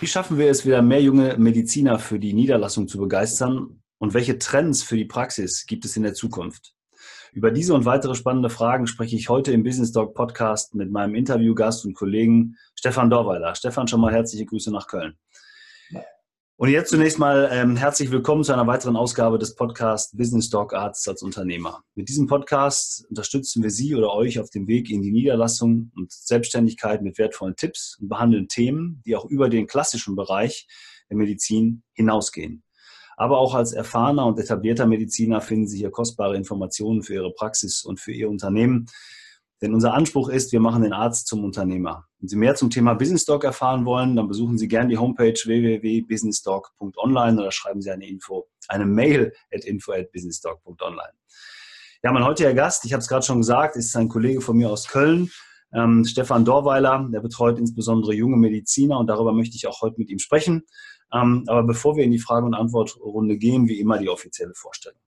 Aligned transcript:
Wie 0.00 0.06
schaffen 0.06 0.38
wir 0.38 0.48
es 0.48 0.64
wieder, 0.64 0.80
mehr 0.80 1.02
junge 1.02 1.36
Mediziner 1.36 1.98
für 1.98 2.18
die 2.18 2.32
Niederlassung 2.32 2.88
zu 2.88 2.96
begeistern? 2.96 3.82
Und 3.98 4.14
welche 4.14 4.38
Trends 4.38 4.82
für 4.82 4.96
die 4.96 5.04
Praxis 5.04 5.66
gibt 5.66 5.84
es 5.84 5.94
in 5.94 6.02
der 6.02 6.14
Zukunft? 6.14 6.72
Über 7.34 7.50
diese 7.50 7.74
und 7.74 7.84
weitere 7.84 8.14
spannende 8.14 8.48
Fragen 8.48 8.86
spreche 8.86 9.14
ich 9.14 9.28
heute 9.28 9.52
im 9.52 9.62
Business 9.62 9.92
Talk 9.92 10.14
Podcast 10.14 10.74
mit 10.74 10.90
meinem 10.90 11.14
Interviewgast 11.14 11.84
und 11.84 11.92
Kollegen 11.92 12.56
Stefan 12.74 13.10
Dorweiler. 13.10 13.54
Stefan, 13.54 13.88
schon 13.88 14.00
mal 14.00 14.10
herzliche 14.10 14.46
Grüße 14.46 14.70
nach 14.72 14.86
Köln. 14.86 15.18
Und 16.60 16.68
jetzt 16.68 16.90
zunächst 16.90 17.18
mal 17.18 17.48
ähm, 17.50 17.74
herzlich 17.74 18.10
willkommen 18.10 18.44
zu 18.44 18.52
einer 18.52 18.66
weiteren 18.66 18.94
Ausgabe 18.94 19.38
des 19.38 19.54
Podcasts 19.54 20.14
Business 20.14 20.50
Talk 20.50 20.74
Arts 20.74 21.08
als 21.08 21.22
Unternehmer. 21.22 21.84
Mit 21.94 22.10
diesem 22.10 22.26
Podcast 22.26 23.06
unterstützen 23.08 23.62
wir 23.62 23.70
Sie 23.70 23.94
oder 23.94 24.12
euch 24.12 24.38
auf 24.38 24.50
dem 24.50 24.66
Weg 24.66 24.90
in 24.90 25.00
die 25.00 25.10
Niederlassung 25.10 25.90
und 25.96 26.12
Selbstständigkeit 26.12 27.00
mit 27.00 27.16
wertvollen 27.16 27.56
Tipps 27.56 27.96
und 27.98 28.10
behandeln 28.10 28.46
Themen, 28.46 29.00
die 29.06 29.16
auch 29.16 29.24
über 29.24 29.48
den 29.48 29.68
klassischen 29.68 30.16
Bereich 30.16 30.68
der 31.08 31.16
Medizin 31.16 31.82
hinausgehen. 31.94 32.62
Aber 33.16 33.38
auch 33.38 33.54
als 33.54 33.72
erfahrener 33.72 34.26
und 34.26 34.38
etablierter 34.38 34.86
Mediziner 34.86 35.40
finden 35.40 35.66
Sie 35.66 35.78
hier 35.78 35.90
kostbare 35.90 36.36
Informationen 36.36 37.02
für 37.02 37.14
Ihre 37.14 37.32
Praxis 37.32 37.84
und 37.84 38.00
für 38.00 38.12
Ihr 38.12 38.28
Unternehmen. 38.28 38.84
Denn 39.62 39.72
unser 39.72 39.94
Anspruch 39.94 40.28
ist, 40.28 40.52
wir 40.52 40.60
machen 40.60 40.82
den 40.82 40.92
Arzt 40.92 41.26
zum 41.26 41.42
Unternehmer. 41.42 42.09
Wenn 42.20 42.28
Sie 42.28 42.36
mehr 42.36 42.54
zum 42.54 42.68
Thema 42.68 42.94
Business 42.94 43.24
Talk 43.24 43.44
erfahren 43.44 43.86
wollen, 43.86 44.14
dann 44.14 44.28
besuchen 44.28 44.58
Sie 44.58 44.68
gerne 44.68 44.90
die 44.90 44.98
Homepage 44.98 45.32
www.businesstalk.online 45.32 47.40
oder 47.40 47.50
schreiben 47.50 47.80
Sie 47.80 47.90
eine 47.90 48.06
Info, 48.06 48.46
eine 48.68 48.84
Mail 48.84 49.32
at 49.52 49.64
info 49.64 49.92
at 49.92 50.12
businesstalk.online. 50.12 51.14
Ja, 52.02 52.12
mein 52.12 52.24
heutiger 52.24 52.52
Gast, 52.52 52.84
ich 52.84 52.92
habe 52.92 53.00
es 53.00 53.08
gerade 53.08 53.24
schon 53.24 53.38
gesagt, 53.38 53.76
ist 53.76 53.96
ein 53.96 54.08
Kollege 54.08 54.42
von 54.42 54.58
mir 54.58 54.68
aus 54.68 54.88
Köln, 54.88 55.30
ähm, 55.72 56.04
Stefan 56.04 56.44
Dorweiler. 56.44 57.08
Der 57.10 57.20
betreut 57.20 57.58
insbesondere 57.58 58.12
junge 58.12 58.36
Mediziner 58.36 58.98
und 58.98 59.06
darüber 59.06 59.32
möchte 59.32 59.56
ich 59.56 59.66
auch 59.66 59.80
heute 59.80 59.98
mit 59.98 60.10
ihm 60.10 60.18
sprechen. 60.18 60.64
Ähm, 61.12 61.44
aber 61.46 61.62
bevor 61.62 61.96
wir 61.96 62.04
in 62.04 62.10
die 62.10 62.18
Frage- 62.18 62.44
und 62.44 62.54
Antwortrunde 62.54 63.38
gehen, 63.38 63.66
wie 63.66 63.80
immer 63.80 63.98
die 63.98 64.10
offizielle 64.10 64.54
Vorstellung. 64.54 65.00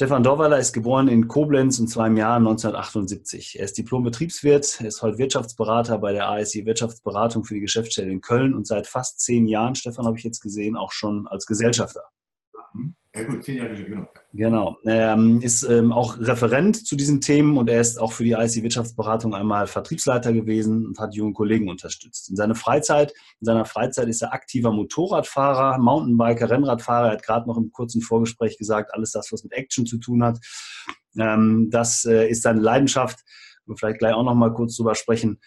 Stefan 0.00 0.22
Dorweiler 0.22 0.60
ist 0.60 0.72
geboren 0.72 1.08
in 1.08 1.26
Koblenz 1.26 1.80
und 1.80 1.88
zwar 1.88 2.06
im 2.06 2.16
Jahr 2.16 2.36
1978. 2.36 3.58
Er 3.58 3.64
ist 3.64 3.76
Diplom-Betriebswirt, 3.78 4.80
er 4.80 4.86
ist 4.86 5.02
heute 5.02 5.18
Wirtschaftsberater 5.18 5.98
bei 5.98 6.12
der 6.12 6.28
ASI 6.28 6.64
Wirtschaftsberatung 6.64 7.42
für 7.42 7.54
die 7.54 7.60
Geschäftsstelle 7.60 8.12
in 8.12 8.20
Köln 8.20 8.54
und 8.54 8.64
seit 8.64 8.86
fast 8.86 9.18
zehn 9.18 9.48
Jahren, 9.48 9.74
Stefan, 9.74 10.06
habe 10.06 10.16
ich 10.16 10.22
jetzt 10.22 10.38
gesehen, 10.38 10.76
auch 10.76 10.92
schon 10.92 11.26
als 11.26 11.46
Gesellschafter. 11.46 12.04
Mhm. 12.74 12.94
Ja 13.18 13.24
gut, 13.24 13.42
zehn 13.42 13.56
Jahre, 13.56 13.74
genau. 13.74 14.08
Genau. 14.32 14.76
Er 14.84 15.12
ähm, 15.14 15.40
ist 15.40 15.62
ähm, 15.64 15.92
auch 15.92 16.18
Referent 16.20 16.86
zu 16.86 16.94
diesen 16.94 17.20
Themen 17.20 17.56
und 17.56 17.68
er 17.68 17.80
ist 17.80 17.98
auch 17.98 18.12
für 18.12 18.22
die 18.22 18.32
IC 18.32 18.62
Wirtschaftsberatung 18.62 19.34
einmal 19.34 19.66
Vertriebsleiter 19.66 20.32
gewesen 20.32 20.86
und 20.86 20.98
hat 20.98 21.14
junge 21.14 21.32
Kollegen 21.32 21.68
unterstützt. 21.68 22.30
In 22.30 22.36
seiner 22.36 22.54
Freizeit, 22.54 23.12
in 23.40 23.46
seiner 23.46 23.64
Freizeit 23.64 24.08
ist 24.08 24.22
er 24.22 24.32
aktiver 24.32 24.70
Motorradfahrer, 24.72 25.78
Mountainbiker, 25.78 26.48
Rennradfahrer. 26.48 27.08
Er 27.08 27.12
hat 27.14 27.24
gerade 27.24 27.48
noch 27.48 27.56
im 27.56 27.72
kurzen 27.72 28.02
Vorgespräch 28.02 28.56
gesagt, 28.58 28.94
alles 28.94 29.12
das, 29.12 29.32
was 29.32 29.42
mit 29.42 29.52
Action 29.52 29.86
zu 29.86 29.98
tun 29.98 30.22
hat, 30.22 30.38
ähm, 31.18 31.68
das 31.70 32.04
äh, 32.04 32.28
ist 32.28 32.42
seine 32.42 32.60
Leidenschaft. 32.60 33.20
Wir 33.66 33.76
vielleicht 33.76 33.98
gleich 33.98 34.14
auch 34.14 34.22
noch 34.22 34.34
mal 34.34 34.52
kurz 34.52 34.76
drüber 34.76 34.94
sprechen. 34.94 35.40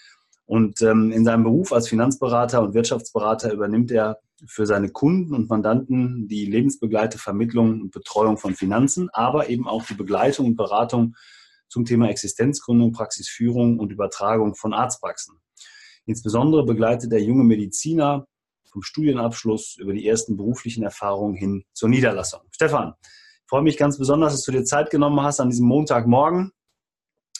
Und 0.45 0.81
ähm, 0.81 1.11
in 1.11 1.23
seinem 1.23 1.43
Beruf 1.43 1.71
als 1.71 1.87
Finanzberater 1.87 2.61
und 2.61 2.73
Wirtschaftsberater 2.73 3.53
übernimmt 3.53 3.89
er 3.91 4.19
für 4.45 4.65
seine 4.65 4.89
Kunden 4.89 5.33
und 5.33 5.49
Mandanten 5.49 6.27
die 6.27 6.45
lebensbegleite 6.45 7.17
Vermittlung 7.17 7.81
und 7.81 7.91
Betreuung 7.91 8.37
von 8.37 8.55
Finanzen, 8.55 9.09
aber 9.13 9.49
eben 9.49 9.67
auch 9.67 9.85
die 9.85 9.93
Begleitung 9.93 10.47
und 10.47 10.55
Beratung 10.55 11.15
zum 11.69 11.85
Thema 11.85 12.09
Existenzgründung, 12.09 12.91
Praxisführung 12.91 13.79
und 13.79 13.91
Übertragung 13.91 14.55
von 14.55 14.73
Arztpraxen. 14.73 15.39
Insbesondere 16.05 16.65
begleitet 16.65 17.13
er 17.13 17.21
junge 17.21 17.43
Mediziner 17.43 18.27
vom 18.71 18.81
Studienabschluss 18.81 19.77
über 19.79 19.93
die 19.93 20.07
ersten 20.07 20.37
beruflichen 20.37 20.83
Erfahrungen 20.83 21.35
hin 21.35 21.63
zur 21.73 21.89
Niederlassung. 21.89 22.41
Stefan, 22.51 22.93
ich 23.03 23.47
freue 23.47 23.61
mich 23.61 23.77
ganz 23.77 23.97
besonders, 23.97 24.33
dass 24.33 24.43
du 24.43 24.51
dir 24.51 24.63
Zeit 24.63 24.89
genommen 24.89 25.21
hast, 25.21 25.39
an 25.39 25.49
diesem 25.49 25.67
Montagmorgen 25.67 26.51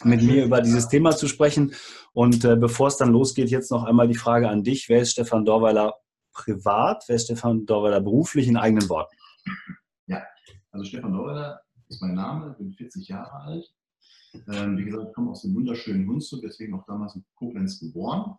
mit 0.04 0.22
mir 0.22 0.44
über 0.44 0.60
dieses 0.60 0.88
Thema 0.88 1.16
zu 1.16 1.28
sprechen. 1.28 1.74
Und 2.12 2.44
äh, 2.44 2.56
bevor 2.56 2.88
es 2.88 2.96
dann 2.96 3.12
losgeht, 3.12 3.50
jetzt 3.50 3.70
noch 3.70 3.84
einmal 3.84 4.08
die 4.08 4.14
Frage 4.14 4.48
an 4.48 4.62
dich. 4.62 4.88
Wer 4.88 5.02
ist 5.02 5.12
Stefan 5.12 5.44
Dorweiler 5.44 5.94
privat? 6.32 7.04
Wer 7.06 7.16
ist 7.16 7.24
Stefan 7.24 7.66
Dorweiler 7.66 8.00
beruflich 8.00 8.48
in 8.48 8.56
eigenen 8.56 8.88
Worten? 8.88 9.16
Ja, 10.06 10.22
also 10.70 10.84
Stefan 10.84 11.12
Dorweiler 11.12 11.60
ist 11.88 12.00
mein 12.00 12.14
Name, 12.14 12.54
bin 12.58 12.72
40 12.72 13.08
Jahre 13.08 13.32
alt. 13.32 13.72
Ähm, 14.48 14.78
wie 14.78 14.84
gesagt, 14.84 15.08
ich 15.08 15.14
komme 15.14 15.30
aus 15.30 15.42
dem 15.42 15.54
wunderschönen 15.54 16.08
Hunsrück, 16.08 16.42
deswegen 16.42 16.74
auch 16.74 16.86
damals 16.86 17.14
in 17.14 17.24
Koblenz 17.34 17.78
geboren. 17.78 18.36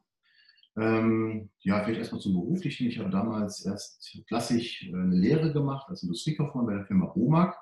Ähm, 0.75 1.49
ja, 1.59 1.83
vielleicht 1.83 1.99
erstmal 1.99 2.21
zum 2.21 2.33
Beruflichen. 2.33 2.87
Ich 2.87 2.97
habe 2.97 3.11
damals 3.11 3.63
erst 3.63 4.17
klassisch 4.27 4.83
äh, 4.83 4.93
eine 4.93 5.15
Lehre 5.15 5.53
gemacht 5.53 5.87
als 5.87 6.01
Industriekaufmann 6.01 6.65
bei 6.65 6.73
der 6.73 6.85
Firma 6.85 7.11
Omag. 7.15 7.55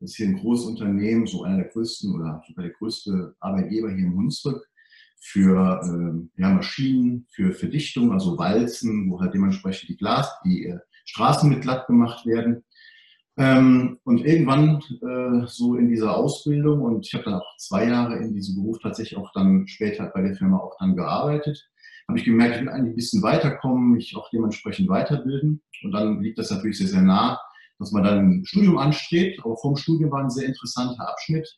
Das 0.00 0.10
ist 0.10 0.16
hier 0.16 0.26
ein 0.26 0.38
großes 0.38 0.66
Unternehmen, 0.66 1.26
so 1.26 1.44
einer 1.44 1.58
der 1.58 1.68
größten 1.68 2.14
oder 2.14 2.42
sogar 2.46 2.64
der 2.64 2.74
größte 2.74 3.36
Arbeitgeber 3.40 3.90
hier 3.90 4.06
im 4.06 4.16
Hunsrück 4.16 4.67
für 5.20 5.80
äh, 5.82 6.40
ja, 6.40 6.50
Maschinen, 6.50 7.26
für 7.30 7.52
Verdichtung, 7.52 8.12
also 8.12 8.38
Walzen, 8.38 9.10
wo 9.10 9.20
halt 9.20 9.34
dementsprechend 9.34 9.88
die 9.88 9.96
Glas, 9.96 10.30
die 10.44 10.66
äh, 10.66 10.78
Straßen 11.04 11.48
mit 11.48 11.62
glatt 11.62 11.86
gemacht 11.86 12.24
werden. 12.26 12.64
Ähm, 13.36 13.98
und 14.04 14.24
irgendwann 14.24 14.82
äh, 15.00 15.46
so 15.46 15.76
in 15.76 15.88
dieser 15.88 16.16
Ausbildung 16.16 16.82
und 16.82 17.06
ich 17.06 17.14
habe 17.14 17.24
dann 17.24 17.34
auch 17.34 17.56
zwei 17.56 17.86
Jahre 17.86 18.16
in 18.16 18.34
diesem 18.34 18.56
Beruf 18.56 18.78
tatsächlich 18.82 19.16
auch 19.16 19.30
dann 19.32 19.68
später 19.68 20.10
bei 20.12 20.22
der 20.22 20.34
Firma 20.34 20.58
auch 20.58 20.76
dann 20.80 20.96
gearbeitet, 20.96 21.68
habe 22.08 22.18
ich 22.18 22.24
gemerkt, 22.24 22.56
ich 22.56 22.62
will 22.62 22.70
eigentlich 22.70 22.92
ein 22.92 22.96
bisschen 22.96 23.22
weiterkommen, 23.22 23.92
mich 23.92 24.16
auch 24.16 24.30
dementsprechend 24.30 24.88
weiterbilden. 24.88 25.62
Und 25.84 25.92
dann 25.92 26.22
liegt 26.22 26.38
das 26.38 26.50
natürlich 26.50 26.78
sehr, 26.78 26.88
sehr 26.88 27.02
nah, 27.02 27.38
dass 27.78 27.92
man 27.92 28.02
dann 28.02 28.18
ein 28.18 28.44
Studium 28.46 28.78
anstrebt. 28.78 29.40
Aber 29.44 29.56
vom 29.58 29.76
Studium 29.76 30.10
war 30.10 30.24
ein 30.24 30.30
sehr 30.30 30.48
interessanter 30.48 31.08
Abschnitt. 31.08 31.48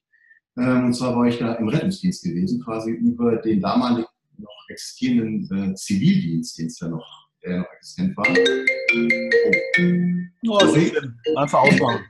Ähm, 0.56 0.87
und 0.87 0.94
zwar 0.94 1.16
war 1.16 1.27
ich 1.27 1.38
da 1.38 1.55
im 1.55 1.69
Rettungsdienst 1.69 2.25
gewesen, 2.25 2.62
quasi 2.62 2.91
über 2.91 3.37
den 3.37 3.61
damaligen 3.61 4.09
noch 4.38 4.69
existierenden 4.69 5.72
äh, 5.72 5.75
Zivildienst, 5.75 6.59
den 6.59 6.66
es 6.66 6.81
ja 6.81 6.88
noch, 6.88 7.28
der 7.43 7.59
noch 7.59 7.72
existent 7.77 8.16
war. 8.16 8.27
Oh, 10.49 10.59
oh 10.59 11.38
Einfach 11.38 11.61
ausmachen. 11.61 12.05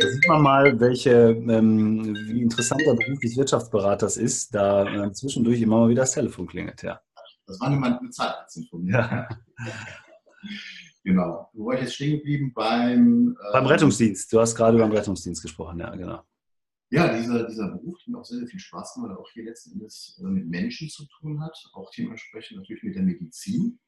Da 0.00 0.08
sieht 0.08 0.28
man 0.28 0.42
mal, 0.42 0.80
welche, 0.80 1.30
ähm, 1.48 2.14
wie 2.26 2.42
interessant 2.42 2.82
der 2.86 2.94
Beruf 2.94 3.18
des 3.20 3.36
Wirtschaftsberaters 3.36 4.16
ist, 4.16 4.54
da 4.54 5.06
äh, 5.06 5.12
zwischendurch 5.12 5.60
immer 5.60 5.80
mal 5.80 5.88
wieder 5.88 6.02
das 6.02 6.12
Telefon 6.12 6.46
klingelt. 6.46 6.82
Ja. 6.82 7.00
Das 7.46 7.60
war 7.60 7.70
niemand 7.70 8.00
bezahlt 8.00 8.36
von 8.70 8.82
mir. 8.84 8.92
Ja. 8.92 9.28
Genau. 11.04 11.48
Wo 11.52 11.66
war 11.66 11.74
ich 11.74 11.80
jetzt 11.80 11.94
stehen 11.94 12.18
geblieben? 12.18 12.52
Beim, 12.54 13.36
äh, 13.40 13.52
beim 13.52 13.66
Rettungsdienst. 13.66 14.32
Du 14.32 14.40
hast 14.40 14.54
gerade 14.54 14.76
beim 14.78 14.92
Rettungsdienst 14.92 15.42
gesprochen, 15.42 15.78
ja, 15.78 15.94
genau. 15.94 16.22
Ja, 16.90 17.16
dieser, 17.16 17.46
dieser 17.46 17.68
Beruf, 17.68 17.98
der 18.04 18.12
mir 18.12 18.18
auch 18.18 18.24
sehr, 18.24 18.38
sehr 18.38 18.48
viel 18.48 18.58
Spaß 18.58 18.96
macht, 18.96 19.10
weil 19.10 19.16
er 19.16 19.20
auch 19.20 19.30
hier 19.32 19.44
letzten 19.44 19.72
Endes 19.72 20.20
äh, 20.20 20.26
mit 20.26 20.48
Menschen 20.48 20.88
zu 20.90 21.06
tun 21.06 21.40
hat, 21.40 21.56
auch 21.72 21.90
dementsprechend 21.96 22.58
natürlich 22.58 22.82
mit 22.82 22.96
der 22.96 23.02
Medizin. 23.02 23.78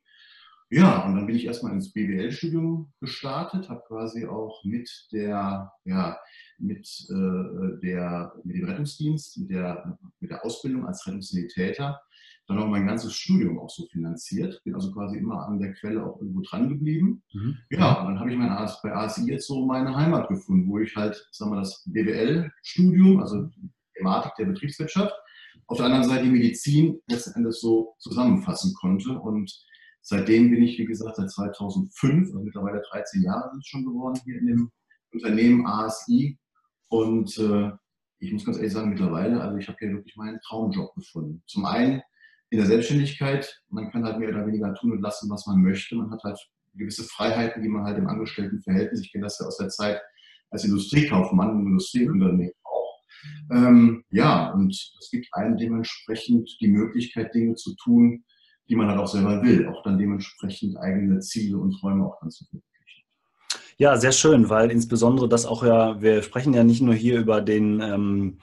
Ja, 0.70 1.04
und 1.04 1.16
dann 1.16 1.26
bin 1.26 1.36
ich 1.36 1.44
erstmal 1.44 1.72
ins 1.72 1.92
BWL-Studium 1.92 2.90
gestartet, 2.98 3.68
habe 3.68 3.82
quasi 3.86 4.24
auch 4.24 4.64
mit 4.64 4.88
der, 5.12 5.70
ja, 5.84 6.18
mit, 6.58 6.88
äh, 7.10 7.80
der, 7.82 8.32
mit 8.44 8.56
dem 8.56 8.64
Rettungsdienst, 8.64 9.36
mit 9.36 9.50
der, 9.50 9.98
mit 10.20 10.30
der 10.30 10.42
Ausbildung 10.46 10.86
als 10.86 11.06
Rettungssanitäter 11.06 12.00
dann 12.48 12.58
auch 12.58 12.68
mein 12.68 12.86
ganzes 12.86 13.14
Studium 13.14 13.58
auch 13.58 13.70
so 13.70 13.86
finanziert. 13.86 14.60
Bin 14.64 14.74
also 14.74 14.92
quasi 14.92 15.18
immer 15.18 15.46
an 15.46 15.58
der 15.58 15.72
Quelle 15.74 16.04
auch 16.04 16.20
irgendwo 16.20 16.40
dran 16.42 16.68
geblieben. 16.68 17.22
Mhm. 17.32 17.56
Ja, 17.70 18.00
und 18.00 18.08
dann 18.08 18.20
habe 18.20 18.30
ich 18.30 18.36
mein 18.36 18.50
AS, 18.50 18.80
bei 18.82 18.94
ASI 18.94 19.30
jetzt 19.30 19.46
so 19.46 19.64
meine 19.64 19.94
Heimat 19.94 20.28
gefunden, 20.28 20.68
wo 20.68 20.78
ich 20.78 20.94
halt, 20.96 21.28
sagen 21.30 21.52
wir, 21.52 21.60
das 21.60 21.84
BWL-Studium, 21.86 23.20
also 23.20 23.48
Thematik 23.96 24.32
der 24.38 24.46
Betriebswirtschaft, 24.46 25.14
auf 25.66 25.76
der 25.76 25.86
anderen 25.86 26.04
Seite 26.04 26.24
die 26.24 26.30
Medizin 26.30 27.00
letzten 27.08 27.34
Endes 27.36 27.60
so 27.60 27.94
zusammenfassen 27.98 28.74
konnte. 28.74 29.18
Und 29.18 29.52
seitdem 30.00 30.50
bin 30.50 30.62
ich, 30.62 30.78
wie 30.78 30.84
gesagt, 30.84 31.16
seit 31.16 31.30
2005, 31.30 32.28
also 32.28 32.40
mittlerweile 32.40 32.82
13 32.90 33.22
Jahre 33.22 33.50
sind 33.50 33.60
es 33.60 33.66
schon 33.68 33.84
geworden, 33.84 34.20
hier 34.24 34.38
in 34.38 34.46
dem 34.46 34.72
Unternehmen 35.12 35.66
ASI. 35.66 36.38
Und 36.88 37.38
äh, 37.38 37.70
ich 38.18 38.32
muss 38.32 38.44
ganz 38.44 38.58
ehrlich 38.58 38.72
sagen, 38.72 38.90
mittlerweile, 38.90 39.40
also 39.40 39.56
ich 39.56 39.68
habe 39.68 39.78
hier 39.80 39.92
wirklich 39.92 40.16
meinen 40.16 40.40
Traumjob 40.40 40.94
gefunden. 40.94 41.42
Zum 41.46 41.64
einen 41.64 42.02
in 42.52 42.58
der 42.58 42.66
Selbstständigkeit, 42.66 43.62
man 43.70 43.90
kann 43.90 44.04
halt 44.04 44.18
mehr 44.18 44.28
oder 44.28 44.46
weniger 44.46 44.74
tun 44.74 44.92
und 44.92 45.00
lassen, 45.00 45.30
was 45.30 45.46
man 45.46 45.62
möchte. 45.62 45.96
Man 45.96 46.10
hat 46.10 46.22
halt 46.22 46.38
gewisse 46.74 47.02
Freiheiten, 47.04 47.62
die 47.62 47.68
man 47.68 47.84
halt 47.84 47.96
im 47.96 48.06
Angestelltenverhältnis, 48.06 49.00
ich 49.00 49.10
kenne 49.10 49.24
das 49.24 49.38
ja 49.38 49.46
aus 49.46 49.56
der 49.56 49.70
Zeit 49.70 50.02
als 50.50 50.64
Industriekaufmann 50.64 51.60
im 51.60 51.66
Industrieunternehmen 51.68 52.52
auch. 52.64 53.00
Ähm, 53.52 54.04
ja, 54.10 54.50
und 54.52 54.70
es 54.70 55.08
gibt 55.10 55.28
einem 55.32 55.56
dementsprechend 55.56 56.54
die 56.60 56.68
Möglichkeit, 56.68 57.34
Dinge 57.34 57.54
zu 57.54 57.74
tun, 57.76 58.22
die 58.68 58.76
man 58.76 58.88
halt 58.88 59.00
auch 59.00 59.08
selber 59.08 59.42
will, 59.42 59.66
auch 59.68 59.82
dann 59.82 59.96
dementsprechend 59.96 60.76
eigene 60.76 61.20
Ziele 61.20 61.56
und 61.56 61.72
Träume 61.80 62.04
auch 62.04 62.20
dann 62.20 62.30
zu 62.30 62.44
verwirklichen. 62.44 63.04
Ja, 63.78 63.96
sehr 63.96 64.12
schön, 64.12 64.50
weil 64.50 64.70
insbesondere 64.70 65.26
das 65.26 65.46
auch 65.46 65.64
ja, 65.64 66.02
wir 66.02 66.22
sprechen 66.22 66.52
ja 66.52 66.64
nicht 66.64 66.82
nur 66.82 66.94
hier 66.94 67.18
über 67.18 67.40
den, 67.40 67.80
ähm, 67.80 68.38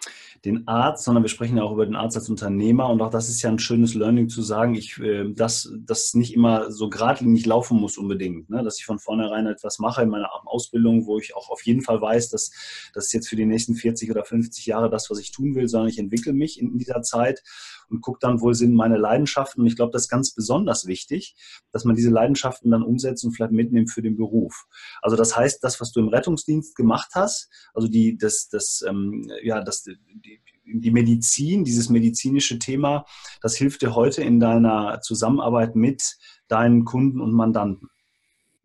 den 0.45 0.67
Arzt, 0.67 1.03
sondern 1.03 1.23
wir 1.23 1.29
sprechen 1.29 1.57
ja 1.57 1.63
auch 1.63 1.73
über 1.73 1.85
den 1.85 1.95
Arzt 1.95 2.17
als 2.17 2.29
Unternehmer. 2.29 2.89
Und 2.89 3.01
auch 3.01 3.09
das 3.09 3.29
ist 3.29 3.41
ja 3.41 3.49
ein 3.49 3.59
schönes 3.59 3.93
Learning 3.93 4.29
zu 4.29 4.41
sagen, 4.41 4.75
ich, 4.75 4.99
äh, 4.99 5.31
dass 5.33 5.71
das 5.79 6.13
nicht 6.13 6.33
immer 6.33 6.71
so 6.71 6.89
geradlinig 6.89 7.45
laufen 7.45 7.79
muss 7.79 7.97
unbedingt. 7.97 8.49
Ne? 8.49 8.63
Dass 8.63 8.79
ich 8.79 8.85
von 8.85 8.99
vornherein 8.99 9.47
etwas 9.47 9.79
mache 9.79 10.03
in 10.03 10.09
meiner 10.09 10.29
Ausbildung, 10.45 11.05
wo 11.05 11.19
ich 11.19 11.35
auch 11.35 11.49
auf 11.49 11.63
jeden 11.63 11.81
Fall 11.81 12.01
weiß, 12.01 12.29
dass 12.29 12.51
das 12.93 13.11
jetzt 13.13 13.27
für 13.27 13.35
die 13.35 13.45
nächsten 13.45 13.75
40 13.75 14.11
oder 14.11 14.23
50 14.23 14.65
Jahre 14.65 14.89
das, 14.89 15.09
was 15.09 15.19
ich 15.19 15.31
tun 15.31 15.55
will, 15.55 15.67
sondern 15.67 15.89
ich 15.89 15.99
entwickle 15.99 16.33
mich 16.33 16.59
in 16.59 16.77
dieser 16.77 17.01
Zeit 17.01 17.43
und 17.89 18.01
gucke 18.01 18.19
dann, 18.21 18.41
wo 18.41 18.53
sind 18.53 18.73
meine 18.73 18.97
Leidenschaften. 18.97 19.61
Und 19.61 19.67
ich 19.67 19.75
glaube, 19.75 19.91
das 19.91 20.03
ist 20.03 20.09
ganz 20.09 20.33
besonders 20.33 20.85
wichtig, 20.85 21.35
dass 21.71 21.85
man 21.85 21.95
diese 21.95 22.09
Leidenschaften 22.09 22.71
dann 22.71 22.83
umsetzt 22.83 23.23
und 23.23 23.31
vielleicht 23.31 23.51
mitnimmt 23.51 23.91
für 23.91 24.01
den 24.01 24.17
Beruf. 24.17 24.65
Also 25.01 25.15
das 25.15 25.35
heißt, 25.35 25.63
das, 25.63 25.79
was 25.81 25.91
du 25.91 25.99
im 25.99 26.09
Rettungsdienst 26.09 26.75
gemacht 26.75 27.11
hast, 27.15 27.49
also 27.73 27.87
die, 27.87 28.17
das, 28.17 28.49
das, 28.49 28.83
ähm, 28.87 29.29
ja, 29.43 29.61
das, 29.61 29.83
die, 29.83 30.41
die 30.65 30.91
Medizin, 30.91 31.63
dieses 31.63 31.89
medizinische 31.89 32.59
Thema, 32.59 33.05
das 33.41 33.55
hilft 33.55 33.81
dir 33.81 33.95
heute 33.95 34.23
in 34.23 34.39
deiner 34.39 35.01
Zusammenarbeit 35.01 35.75
mit 35.75 36.17
deinen 36.47 36.85
Kunden 36.85 37.21
und 37.21 37.33
Mandanten. 37.33 37.89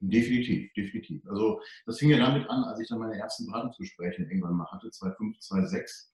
Definitiv, 0.00 0.72
definitiv. 0.74 1.26
Also 1.26 1.60
das 1.86 1.98
fing 1.98 2.10
ja 2.10 2.18
damit 2.18 2.48
an, 2.50 2.64
als 2.64 2.78
ich 2.80 2.88
dann 2.88 2.98
meine 2.98 3.16
ersten 3.16 3.46
Beratungsgespräche 3.46 4.22
irgendwann 4.22 4.54
mal 4.54 4.70
hatte, 4.70 4.90
2005, 4.90 5.38
2006 5.38 6.13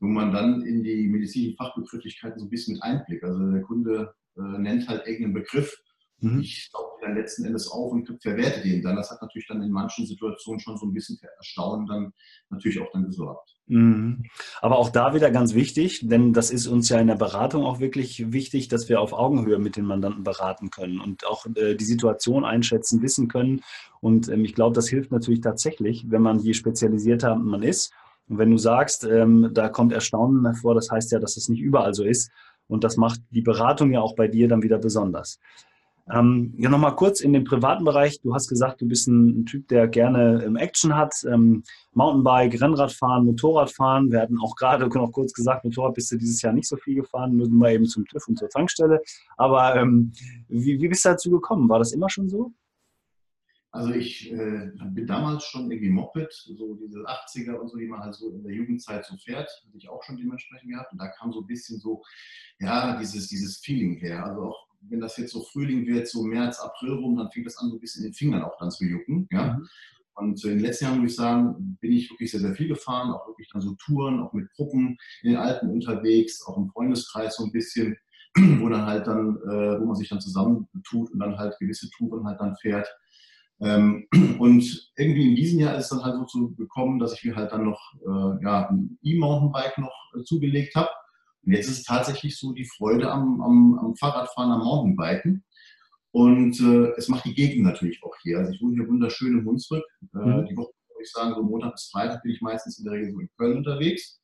wo 0.00 0.06
man 0.06 0.32
dann 0.32 0.62
in 0.62 0.82
die 0.82 1.08
medizinischen 1.08 1.56
Fachbegrifflichkeiten 1.56 2.40
so 2.40 2.46
ein 2.46 2.50
bisschen 2.50 2.74
mit 2.74 2.82
einblickt. 2.82 3.22
Also 3.22 3.50
der 3.50 3.62
Kunde 3.62 4.14
äh, 4.36 4.58
nennt 4.58 4.88
halt 4.88 5.06
irgendeinen 5.06 5.34
Begriff. 5.34 5.82
Mhm. 6.20 6.40
Ich 6.40 6.70
sauge 6.72 7.00
dann 7.02 7.16
letzten 7.16 7.44
Endes 7.44 7.68
auf 7.68 7.92
und 7.92 8.06
verwerte 8.22 8.62
den 8.62 8.82
dann. 8.82 8.96
Das 8.96 9.10
hat 9.10 9.22
natürlich 9.22 9.46
dann 9.46 9.62
in 9.62 9.70
manchen 9.70 10.06
Situationen 10.06 10.60
schon 10.60 10.76
so 10.76 10.86
ein 10.86 10.92
bisschen 10.92 11.18
für 11.18 11.28
Erstaunen 11.36 11.86
dann 11.86 12.12
natürlich 12.50 12.80
auch 12.80 12.90
dann 12.92 13.04
gesorgt. 13.04 13.56
Mhm. 13.66 14.24
Aber 14.60 14.78
auch 14.78 14.90
da 14.90 15.14
wieder 15.14 15.30
ganz 15.30 15.54
wichtig, 15.54 16.00
denn 16.02 16.32
das 16.32 16.50
ist 16.50 16.66
uns 16.66 16.88
ja 16.88 16.98
in 16.98 17.06
der 17.06 17.14
Beratung 17.14 17.64
auch 17.64 17.78
wirklich 17.78 18.32
wichtig, 18.32 18.68
dass 18.68 18.88
wir 18.88 19.00
auf 19.00 19.12
Augenhöhe 19.12 19.58
mit 19.58 19.76
den 19.76 19.84
Mandanten 19.84 20.24
beraten 20.24 20.70
können 20.70 21.00
und 21.00 21.26
auch 21.26 21.46
äh, 21.54 21.74
die 21.74 21.84
Situation 21.84 22.44
einschätzen, 22.44 23.02
wissen 23.02 23.28
können. 23.28 23.62
Und 24.00 24.28
ähm, 24.28 24.44
ich 24.44 24.54
glaube, 24.54 24.74
das 24.74 24.88
hilft 24.88 25.12
natürlich 25.12 25.40
tatsächlich, 25.40 26.10
wenn 26.10 26.22
man 26.22 26.40
je 26.40 26.54
spezialisierter 26.54 27.36
man 27.36 27.62
ist 27.62 27.92
und 28.30 28.38
wenn 28.38 28.50
du 28.50 28.58
sagst, 28.58 29.04
ähm, 29.04 29.50
da 29.52 29.68
kommt 29.68 29.92
Erstaunen 29.92 30.44
hervor, 30.44 30.76
das 30.76 30.88
heißt 30.88 31.10
ja, 31.10 31.18
dass 31.18 31.36
es 31.36 31.48
nicht 31.48 31.60
überall 31.60 31.94
so 31.94 32.04
ist. 32.04 32.30
Und 32.68 32.84
das 32.84 32.96
macht 32.96 33.20
die 33.30 33.42
Beratung 33.42 33.90
ja 33.90 34.00
auch 34.00 34.14
bei 34.14 34.28
dir 34.28 34.46
dann 34.46 34.62
wieder 34.62 34.78
besonders. 34.78 35.40
Ähm, 36.12 36.54
ja, 36.56 36.70
nochmal 36.70 36.94
kurz 36.94 37.20
in 37.20 37.32
den 37.32 37.42
privaten 37.42 37.84
Bereich. 37.84 38.20
Du 38.20 38.32
hast 38.32 38.48
gesagt, 38.48 38.80
du 38.80 38.86
bist 38.86 39.08
ein, 39.08 39.46
Typ, 39.46 39.66
der 39.66 39.88
gerne 39.88 40.44
ähm, 40.44 40.54
Action 40.54 40.94
hat. 40.94 41.12
Ähm, 41.28 41.64
Mountainbike, 41.92 42.60
Rennradfahren, 42.60 43.26
Motorradfahren. 43.26 44.12
Wir 44.12 44.20
hatten 44.20 44.38
auch 44.38 44.54
gerade 44.54 44.86
noch 44.94 45.10
kurz 45.10 45.32
gesagt, 45.32 45.64
Motorrad 45.64 45.94
bist 45.94 46.12
du 46.12 46.16
dieses 46.16 46.40
Jahr 46.40 46.52
nicht 46.52 46.68
so 46.68 46.76
viel 46.76 46.94
gefahren, 46.94 47.36
nur 47.36 47.48
mal 47.48 47.72
eben 47.72 47.86
zum 47.86 48.06
TÜV 48.06 48.28
und 48.28 48.38
zur 48.38 48.48
Tankstelle. 48.48 49.02
Aber 49.38 49.74
ähm, 49.74 50.12
wie, 50.46 50.80
wie 50.80 50.88
bist 50.88 51.04
du 51.04 51.08
dazu 51.08 51.32
gekommen? 51.32 51.68
War 51.68 51.80
das 51.80 51.90
immer 51.90 52.08
schon 52.08 52.28
so? 52.28 52.52
Also 53.72 53.92
ich 53.92 54.32
äh, 54.32 54.70
bin 54.90 55.06
damals 55.06 55.44
schon 55.44 55.70
irgendwie 55.70 55.90
Moped, 55.90 56.32
so 56.32 56.74
diese 56.74 57.00
80er 57.00 57.54
und 57.54 57.68
so, 57.68 57.76
die 57.76 57.86
man 57.86 58.00
halt 58.00 58.14
so 58.16 58.30
in 58.30 58.42
der 58.42 58.52
Jugendzeit 58.52 59.04
so 59.04 59.16
fährt, 59.16 59.48
hatte 59.48 59.76
ich 59.76 59.88
auch 59.88 60.02
schon 60.02 60.16
dementsprechend 60.16 60.70
gehabt. 60.70 60.92
Und 60.92 60.98
da 61.00 61.08
kam 61.08 61.32
so 61.32 61.40
ein 61.42 61.46
bisschen 61.46 61.78
so, 61.78 62.02
ja, 62.58 62.98
dieses, 62.98 63.28
dieses 63.28 63.58
Feeling 63.58 63.96
her. 63.98 64.24
Also 64.26 64.42
auch 64.42 64.66
wenn 64.88 65.00
das 65.00 65.16
jetzt 65.18 65.32
so 65.32 65.42
Frühling 65.42 65.86
wird, 65.86 66.08
so 66.08 66.22
März, 66.22 66.58
April 66.58 66.94
rum, 66.94 67.16
dann 67.16 67.30
fängt 67.30 67.46
das 67.46 67.58
an, 67.58 67.68
so 67.68 67.76
ein 67.76 67.80
bisschen 67.80 68.04
in 68.04 68.10
den 68.10 68.14
Fingern 68.14 68.42
auch 68.42 68.56
dann 68.58 68.70
zu 68.70 68.84
jucken. 68.84 69.28
Ja? 69.30 69.54
Mhm. 69.54 69.68
Und 70.14 70.44
in 70.44 70.50
den 70.50 70.60
letzten 70.60 70.86
Jahren, 70.86 71.00
muss 71.00 71.12
ich 71.12 71.16
sagen, 71.16 71.78
bin 71.80 71.92
ich 71.92 72.10
wirklich 72.10 72.30
sehr, 72.30 72.40
sehr 72.40 72.54
viel 72.54 72.68
gefahren, 72.68 73.12
auch 73.12 73.26
wirklich 73.26 73.48
dann 73.52 73.62
so 73.62 73.74
Touren, 73.74 74.20
auch 74.20 74.32
mit 74.32 74.50
Gruppen 74.52 74.98
in 75.22 75.30
den 75.30 75.36
Alpen 75.36 75.70
unterwegs, 75.70 76.44
auch 76.46 76.56
im 76.58 76.68
Freundeskreis 76.70 77.36
so 77.36 77.44
ein 77.44 77.52
bisschen, 77.52 77.96
wo 78.36 78.68
dann 78.68 78.86
halt 78.86 79.06
dann, 79.06 79.36
äh, 79.36 79.80
wo 79.80 79.86
man 79.86 79.96
sich 79.96 80.08
dann 80.08 80.20
zusammentut 80.20 81.10
und 81.10 81.18
dann 81.18 81.38
halt 81.38 81.56
gewisse 81.58 81.88
Touren 81.90 82.26
halt 82.26 82.40
dann 82.40 82.56
fährt. 82.56 82.88
Ähm, 83.60 84.06
und 84.38 84.90
irgendwie 84.96 85.28
in 85.28 85.36
diesem 85.36 85.60
Jahr 85.60 85.76
ist 85.76 85.84
es 85.84 85.90
dann 85.90 86.04
halt 86.04 86.16
so 86.28 86.48
gekommen, 86.50 86.98
dass 86.98 87.12
ich 87.14 87.24
mir 87.24 87.36
halt 87.36 87.52
dann 87.52 87.64
noch 87.64 87.80
äh, 88.00 88.44
ja, 88.44 88.68
ein 88.68 88.98
E-Mountainbike 89.02 89.78
noch 89.78 89.94
äh, 90.18 90.22
zugelegt 90.24 90.74
habe. 90.74 90.88
Und 91.44 91.52
jetzt 91.52 91.68
ist 91.68 91.78
es 91.78 91.84
tatsächlich 91.84 92.38
so 92.38 92.52
die 92.52 92.66
Freude 92.66 93.10
am, 93.10 93.40
am, 93.40 93.78
am 93.78 93.96
Fahrradfahren, 93.96 94.52
am 94.52 94.64
Mountainbiken. 94.64 95.44
Und 96.12 96.60
äh, 96.60 96.92
es 96.96 97.08
macht 97.08 97.24
die 97.24 97.34
Gegend 97.34 97.64
natürlich 97.64 98.02
auch 98.02 98.14
hier. 98.22 98.38
Also 98.38 98.52
ich 98.52 98.60
wohne 98.60 98.74
hier 98.74 98.88
wunderschön 98.88 99.38
in 99.38 99.44
Hunsrück. 99.44 99.84
Äh, 100.14 100.18
mhm. 100.18 100.46
Die 100.46 100.56
Woche, 100.56 100.72
würde 100.88 101.02
ich 101.02 101.12
sagen, 101.12 101.34
so 101.34 101.42
Montag 101.42 101.72
bis 101.72 101.88
Freitag 101.90 102.22
bin 102.22 102.32
ich 102.32 102.40
meistens 102.40 102.78
in 102.78 102.84
der 102.84 102.94
Regel 102.94 103.12
so 103.12 103.20
in 103.20 103.30
Köln 103.36 103.58
unterwegs. 103.58 104.20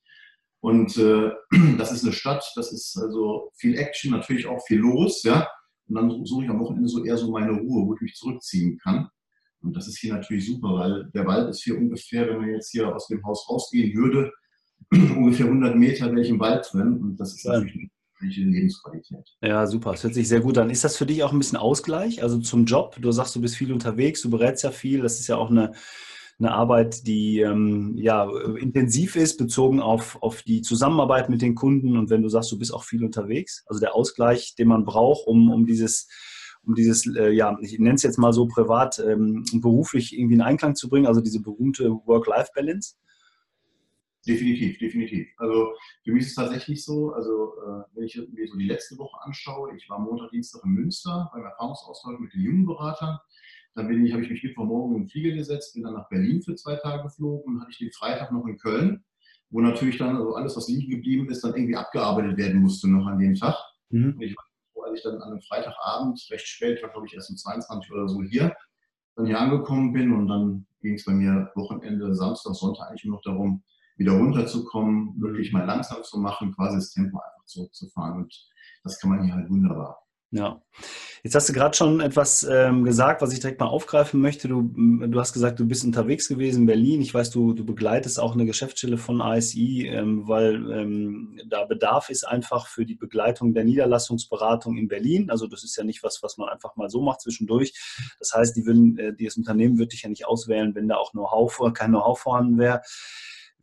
Und 0.60 0.96
das 1.78 1.92
ist 1.92 2.02
eine 2.02 2.12
Stadt, 2.12 2.44
das 2.56 2.72
ist 2.72 2.96
also 2.96 3.52
viel 3.56 3.78
Action, 3.78 4.10
natürlich 4.10 4.46
auch 4.46 4.60
viel 4.66 4.78
los, 4.78 5.22
ja. 5.22 5.46
Und 5.88 5.94
dann 5.94 6.24
suche 6.24 6.44
ich 6.44 6.50
am 6.50 6.58
Wochenende 6.58 6.88
so 6.88 7.04
eher 7.04 7.16
so 7.16 7.30
meine 7.30 7.52
Ruhe, 7.52 7.86
wo 7.86 7.94
ich 7.94 8.00
mich 8.00 8.14
zurückziehen 8.14 8.78
kann. 8.78 9.08
Und 9.62 9.76
das 9.76 9.88
ist 9.88 9.98
hier 9.98 10.14
natürlich 10.14 10.46
super, 10.46 10.74
weil 10.74 11.10
der 11.14 11.26
Wald 11.26 11.48
ist 11.50 11.62
hier 11.62 11.76
ungefähr, 11.76 12.28
wenn 12.28 12.38
man 12.38 12.50
jetzt 12.50 12.70
hier 12.70 12.94
aus 12.94 13.08
dem 13.08 13.24
Haus 13.24 13.46
rausgehen 13.48 13.96
würde, 13.96 14.32
ungefähr 14.92 15.46
100 15.46 15.76
Meter 15.76 16.06
wäre 16.06 16.20
ich 16.20 16.28
im 16.28 16.40
Wald 16.40 16.66
drin. 16.70 16.98
Und 17.02 17.16
das 17.18 17.34
ist 17.34 17.44
ja. 17.44 17.52
natürlich 17.52 17.90
eine 18.20 18.50
Lebensqualität. 18.50 19.26
Ja, 19.42 19.66
super. 19.66 19.92
Das 19.92 20.04
hört 20.04 20.14
sich 20.14 20.28
sehr 20.28 20.40
gut 20.40 20.58
an. 20.58 20.70
Ist 20.70 20.84
das 20.84 20.96
für 20.96 21.06
dich 21.06 21.22
auch 21.22 21.32
ein 21.32 21.38
bisschen 21.38 21.58
Ausgleich? 21.58 22.22
Also 22.22 22.38
zum 22.38 22.64
Job? 22.64 22.96
Du 23.00 23.10
sagst, 23.12 23.34
du 23.34 23.40
bist 23.40 23.56
viel 23.56 23.72
unterwegs, 23.72 24.22
du 24.22 24.30
berätst 24.30 24.64
ja 24.64 24.70
viel. 24.70 25.02
Das 25.02 25.18
ist 25.18 25.26
ja 25.26 25.36
auch 25.36 25.50
eine, 25.50 25.72
eine 26.38 26.52
Arbeit, 26.52 27.06
die 27.06 27.40
ähm, 27.40 27.94
ja, 27.96 28.30
intensiv 28.58 29.16
ist, 29.16 29.38
bezogen 29.38 29.80
auf, 29.80 30.22
auf 30.22 30.42
die 30.42 30.62
Zusammenarbeit 30.62 31.28
mit 31.28 31.42
den 31.42 31.54
Kunden. 31.54 31.96
Und 31.96 32.10
wenn 32.10 32.22
du 32.22 32.28
sagst, 32.28 32.52
du 32.52 32.58
bist 32.58 32.72
auch 32.72 32.84
viel 32.84 33.04
unterwegs, 33.04 33.64
also 33.66 33.80
der 33.80 33.94
Ausgleich, 33.94 34.54
den 34.54 34.68
man 34.68 34.84
braucht, 34.84 35.26
um, 35.26 35.50
um 35.50 35.66
dieses 35.66 36.08
um 36.66 36.74
dieses, 36.74 37.06
äh, 37.14 37.30
ja, 37.30 37.56
ich 37.60 37.78
nenne 37.78 37.94
es 37.94 38.02
jetzt 38.02 38.18
mal 38.18 38.32
so 38.32 38.46
privat, 38.46 38.98
ähm, 38.98 39.44
beruflich 39.54 40.18
irgendwie 40.18 40.34
in 40.34 40.42
Einklang 40.42 40.74
zu 40.74 40.88
bringen, 40.88 41.06
also 41.06 41.20
diese 41.20 41.40
berühmte 41.40 41.90
Work-Life-Balance? 42.04 42.96
Definitiv, 44.26 44.78
definitiv. 44.78 45.28
Also 45.36 45.72
für 46.02 46.12
mich 46.12 46.22
ist 46.22 46.30
es 46.30 46.34
tatsächlich 46.34 46.84
so, 46.84 47.12
also 47.12 47.54
äh, 47.64 47.82
wenn 47.94 48.04
ich 48.04 48.16
mir 48.16 48.48
so 48.48 48.58
die 48.58 48.66
letzte 48.66 48.98
Woche 48.98 49.16
anschaue, 49.22 49.76
ich 49.76 49.88
war 49.88 50.00
Montag, 50.00 50.30
Dienstag 50.30 50.64
in 50.64 50.72
Münster 50.72 51.30
beim 51.32 51.44
Erfahrungsaustausch 51.44 52.18
mit 52.18 52.34
den 52.34 52.42
jungen 52.42 52.66
Beratern. 52.66 53.18
Dann 53.76 53.86
bin 53.86 54.04
ich, 54.04 54.12
habe 54.12 54.24
ich 54.24 54.30
mich 54.30 54.42
Mittwochmorgen 54.42 54.96
in 54.96 55.02
den 55.02 55.08
Flieger 55.08 55.36
gesetzt, 55.36 55.74
bin 55.74 55.84
dann 55.84 55.94
nach 55.94 56.08
Berlin 56.08 56.42
für 56.42 56.56
zwei 56.56 56.74
Tage 56.76 57.04
geflogen 57.04 57.54
und 57.54 57.60
hatte 57.60 57.70
ich 57.70 57.78
den 57.78 57.92
Freitag 57.92 58.32
noch 58.32 58.46
in 58.46 58.58
Köln, 58.58 59.04
wo 59.50 59.60
natürlich 59.60 59.98
dann 59.98 60.16
also 60.16 60.34
alles, 60.34 60.56
was 60.56 60.66
liegen 60.66 60.90
geblieben 60.90 61.28
ist, 61.28 61.44
dann 61.44 61.54
irgendwie 61.54 61.76
abgearbeitet 61.76 62.36
werden 62.36 62.60
musste 62.60 62.90
noch 62.90 63.06
an 63.06 63.18
dem 63.18 63.34
Tag. 63.34 63.54
Mhm. 63.90 64.20
Ich 64.20 64.34
war 64.36 64.45
ich 64.96 65.02
dann 65.02 65.22
an 65.22 65.32
einem 65.32 65.40
Freitagabend, 65.40 66.26
recht 66.30 66.46
spät, 66.46 66.82
war 66.82 66.90
glaube 66.90 67.06
ich 67.06 67.14
erst 67.14 67.30
um 67.30 67.36
22 67.36 67.92
oder 67.92 68.08
so 68.08 68.22
hier, 68.22 68.54
dann 69.16 69.26
hier 69.26 69.40
angekommen 69.40 69.92
bin 69.92 70.12
und 70.12 70.28
dann 70.28 70.66
ging 70.80 70.94
es 70.94 71.04
bei 71.04 71.12
mir 71.12 71.50
Wochenende, 71.54 72.14
Samstag, 72.14 72.54
Sonntag 72.54 72.88
eigentlich 72.88 73.04
nur 73.04 73.16
noch 73.16 73.22
darum, 73.22 73.62
wieder 73.96 74.12
runterzukommen, 74.12 75.20
wirklich 75.20 75.52
mal 75.52 75.64
langsam 75.64 76.02
zu 76.02 76.18
machen, 76.18 76.54
quasi 76.54 76.76
das 76.76 76.92
Tempo 76.92 77.18
einfach 77.18 77.44
zurückzufahren 77.46 78.22
und 78.22 78.48
das 78.84 78.98
kann 79.00 79.10
man 79.10 79.24
hier 79.24 79.34
halt 79.34 79.48
wunderbar. 79.48 80.05
Ja. 80.32 80.60
Jetzt 81.22 81.34
hast 81.34 81.48
du 81.48 81.52
gerade 81.52 81.76
schon 81.76 82.00
etwas 82.00 82.46
ähm, 82.48 82.84
gesagt, 82.84 83.22
was 83.22 83.32
ich 83.32 83.40
direkt 83.40 83.60
mal 83.60 83.66
aufgreifen 83.66 84.20
möchte. 84.20 84.48
Du, 84.48 84.62
du 84.62 85.18
hast 85.18 85.32
gesagt, 85.32 85.58
du 85.58 85.66
bist 85.66 85.84
unterwegs 85.84 86.28
gewesen 86.28 86.60
in 86.60 86.66
Berlin. 86.66 87.00
Ich 87.00 87.14
weiß, 87.14 87.30
du, 87.30 87.52
du 87.52 87.64
begleitest 87.64 88.20
auch 88.20 88.34
eine 88.34 88.44
Geschäftsstelle 88.44 88.98
von 88.98 89.20
ASI, 89.20 89.86
ähm, 89.86 90.28
weil 90.28 90.70
ähm, 90.70 91.40
da 91.48 91.64
Bedarf 91.64 92.10
ist 92.10 92.24
einfach 92.26 92.68
für 92.68 92.84
die 92.84 92.94
Begleitung 92.94 93.54
der 93.54 93.64
Niederlassungsberatung 93.64 94.76
in 94.76 94.88
Berlin. 94.88 95.30
Also 95.30 95.46
das 95.46 95.64
ist 95.64 95.76
ja 95.76 95.84
nicht 95.84 96.02
was, 96.02 96.22
was 96.22 96.38
man 96.38 96.48
einfach 96.48 96.76
mal 96.76 96.90
so 96.90 97.00
macht 97.02 97.22
zwischendurch. 97.22 97.72
Das 98.18 98.32
heißt, 98.34 98.56
die 98.56 98.66
würden, 98.66 98.98
äh, 98.98 99.12
das 99.18 99.36
Unternehmen 99.36 99.78
würde 99.78 99.90
dich 99.90 100.02
ja 100.02 100.08
nicht 100.08 100.26
auswählen, 100.26 100.74
wenn 100.74 100.88
da 100.88 100.96
auch 100.96 101.12
Know-how, 101.12 101.72
kein 101.72 101.90
Know-how 101.90 102.18
vorhanden 102.18 102.58
wäre. 102.58 102.82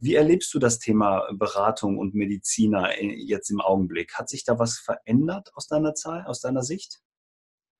Wie 0.04 0.16
erlebst 0.16 0.54
du 0.54 0.60
das 0.60 0.80
Thema 0.80 1.26
Beratung 1.32 1.98
und 1.98 2.14
Mediziner 2.14 3.02
jetzt 3.02 3.50
im 3.50 3.62
Augenblick? 3.62 4.16
Hat 4.16 4.28
sich 4.28 4.44
da 4.44 4.60
was 4.60 4.78
verändert 4.78 5.52
aus 5.56 5.68
deiner 5.68 5.94
Zeit, 5.94 6.26
aus 6.26 6.42
deiner 6.42 6.62
Sicht? 6.62 7.00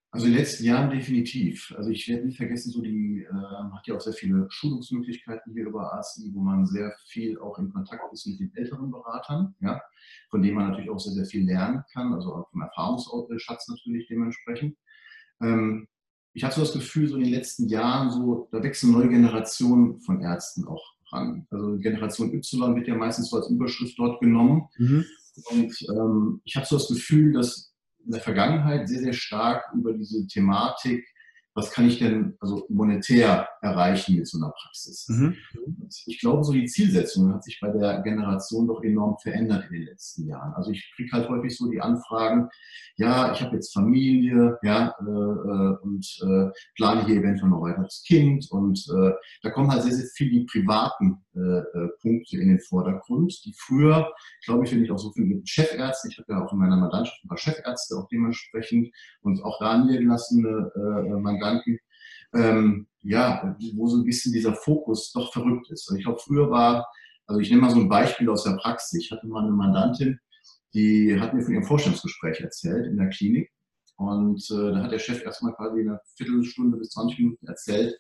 Also 0.10 0.28
in 0.28 0.32
den 0.32 0.40
letzten 0.40 0.64
Jahren 0.64 0.90
definitiv. 0.90 1.74
Also 1.76 1.90
ich 1.90 2.08
werde 2.08 2.26
nicht 2.26 2.38
vergessen, 2.38 2.72
so 2.72 2.82
die 2.82 3.28
äh, 3.30 3.74
hat 3.74 3.86
ja 3.88 3.96
auch 3.96 4.00
sehr 4.00 4.14
viele 4.14 4.48
Schulungsmöglichkeiten 4.50 5.52
hier 5.52 5.66
über 5.66 5.94
ASI, 5.96 6.32
wo 6.34 6.40
man 6.40 6.66
sehr 6.66 6.96
viel 7.08 7.38
auch 7.40 7.60
in 7.60 7.74
Kontakt 7.74 8.14
ist 8.14 8.26
mit 8.26 8.40
den 8.40 8.56
älteren 8.56 8.90
Beratern, 8.90 9.54
ja, 9.60 9.82
von 10.30 10.42
denen 10.42 10.56
man 10.56 10.70
natürlich 10.70 10.92
auch 10.92 11.00
sehr, 11.00 11.14
sehr 11.14 11.26
viel 11.26 11.46
lernen 11.46 11.84
kann, 11.92 12.14
also 12.14 12.36
auch 12.36 12.50
vom 12.52 12.62
Erfahrungsschatz 12.62 13.68
natürlich 13.68 14.08
dementsprechend. 14.08 14.78
Ähm, 15.42 15.90
ich 16.32 16.46
hatte 16.46 16.56
so 16.56 16.62
das 16.62 16.74
Gefühl, 16.74 17.10
so 17.10 17.16
in 17.18 17.24
den 17.24 17.34
letzten 17.34 17.68
Jahren, 17.68 18.12
so, 18.12 18.48
da 18.50 18.64
wechseln 18.64 18.94
neue 18.94 19.10
Generationen 19.10 20.00
von 20.00 20.22
Ärzten 20.22 20.66
auch 20.66 20.94
ran. 21.14 21.48
Also 21.52 21.78
Generation 21.78 22.34
Y 22.34 22.76
wird 22.76 22.88
ja 22.88 22.96
meistens 22.96 23.30
so 23.30 23.38
als 23.38 23.50
Überschrift 23.50 23.98
dort 23.98 24.20
genommen. 24.20 24.68
Mhm. 24.78 25.06
Und 25.52 25.76
ähm, 25.90 26.42
ich 26.44 26.56
habe 26.56 26.66
so 26.66 26.78
das 26.78 26.88
Gefühl, 26.88 27.34
dass 27.34 27.74
in 28.06 28.12
der 28.12 28.22
Vergangenheit 28.22 28.88
sehr, 28.88 29.00
sehr 29.00 29.14
stark 29.14 29.64
über 29.74 29.94
diese 29.94 30.28
Thematik 30.28 31.06
was 31.56 31.72
kann 31.72 31.88
ich 31.88 32.00
denn 32.00 32.36
also 32.40 32.66
monetär 32.70 33.48
erreichen 33.62 34.16
mit 34.16 34.28
so 34.28 34.38
einer 34.38 34.52
Praxis? 34.52 35.08
Mhm. 35.08 35.36
Ich 36.08 36.20
glaube, 36.20 36.44
so 36.44 36.52
die 36.52 36.66
Zielsetzung 36.66 37.34
hat 37.34 37.44
sich 37.44 37.60
bei 37.62 37.70
der 37.70 38.02
Generation 38.02 38.68
doch 38.68 38.84
enorm 38.84 39.18
verändert 39.20 39.66
in 39.70 39.74
den 39.74 39.86
letzten 39.86 40.28
Jahren. 40.28 40.54
Also 40.54 40.72
ich 40.72 40.92
kriege 40.96 41.12
halt 41.12 41.30
häufig 41.30 41.56
so 41.56 41.70
die 41.70 41.82
Anfragen, 41.82 42.50
ja, 42.98 43.32
ich 43.32 43.42
habe 43.42 43.56
jetzt 43.56 43.74
Familie, 43.74 44.58
ja, 44.64 44.96
äh, 45.00 45.04
äh, 45.04 45.78
und 45.82 46.06
äh, 46.24 46.50
plane 46.76 47.06
hier 47.06 47.18
eventuell 47.18 47.50
noch 47.50 47.62
weiter 47.62 47.84
das 47.84 48.04
Kind 48.04 48.50
und 48.52 48.80
äh, 48.90 49.12
da 49.44 49.50
kommen 49.52 49.72
halt 49.72 49.84
sehr, 49.84 49.94
sehr 49.94 50.08
viele 50.16 50.32
die 50.32 50.46
privaten 50.46 51.24
äh, 51.36 51.40
äh, 51.40 51.90
Punkte 52.02 52.38
in 52.38 52.50
den 52.50 52.60
Vordergrund, 52.60 53.34
die 53.46 53.54
früher, 53.58 54.12
glaube 54.46 54.66
ich, 54.66 54.72
wenn 54.72 54.84
ich 54.84 54.92
auch 54.92 55.00
so 55.00 55.12
viel 55.12 55.26
mit 55.26 55.48
Chefärzten, 55.48 56.12
ich 56.12 56.20
habe 56.20 56.32
ja 56.34 56.44
auch 56.44 56.54
in 56.54 56.60
meiner 56.60 56.78
Mandantschaft 56.78 57.24
ein 57.24 57.28
paar 57.28 57.38
Chefärzte 57.38 57.96
auch 57.98 58.08
dementsprechend 58.10 58.94
und 59.22 59.44
auch 59.44 59.60
da 59.60 59.78
niedergelassene 59.78 60.72
äh, 60.76 61.10
Mandanten, 61.44 61.80
ähm, 62.34 62.88
ja, 63.02 63.56
wo 63.76 63.88
so 63.88 63.98
ein 63.98 64.06
bisschen 64.06 64.34
dieser 64.34 64.54
Fokus 64.54 65.12
doch 65.12 65.34
verrückt 65.34 65.70
ist. 65.70 65.90
Und 65.90 65.98
ich 65.98 66.04
glaube, 66.06 66.20
früher 66.20 66.50
war, 66.50 66.88
also 67.28 67.40
ich 67.40 67.50
nehme 67.50 67.64
mal 67.64 67.72
so 67.72 67.80
ein 67.80 67.90
Beispiel 67.90 68.30
aus 68.30 68.44
der 68.44 68.58
Praxis. 68.58 69.06
Ich 69.06 69.12
hatte 69.12 69.28
mal 69.28 69.44
eine 69.44 69.52
Mandantin, 69.52 70.20
die 70.74 71.20
hat 71.20 71.34
mir 71.34 71.44
von 71.44 71.54
ihrem 71.54 71.66
Vorstellungsgespräch 71.66 72.40
erzählt 72.42 72.88
in 72.88 72.98
der 72.98 73.10
Klinik. 73.10 73.52
Und 73.98 74.44
äh, 74.50 74.72
da 74.72 74.84
hat 74.84 74.92
der 74.92 75.00
Chef 75.00 75.24
erstmal 75.24 75.54
quasi 75.54 75.82
eine 75.82 76.00
Viertelstunde 76.18 76.78
bis 76.78 76.90
20 76.90 77.20
Minuten 77.20 77.48
erzählt, 77.48 77.96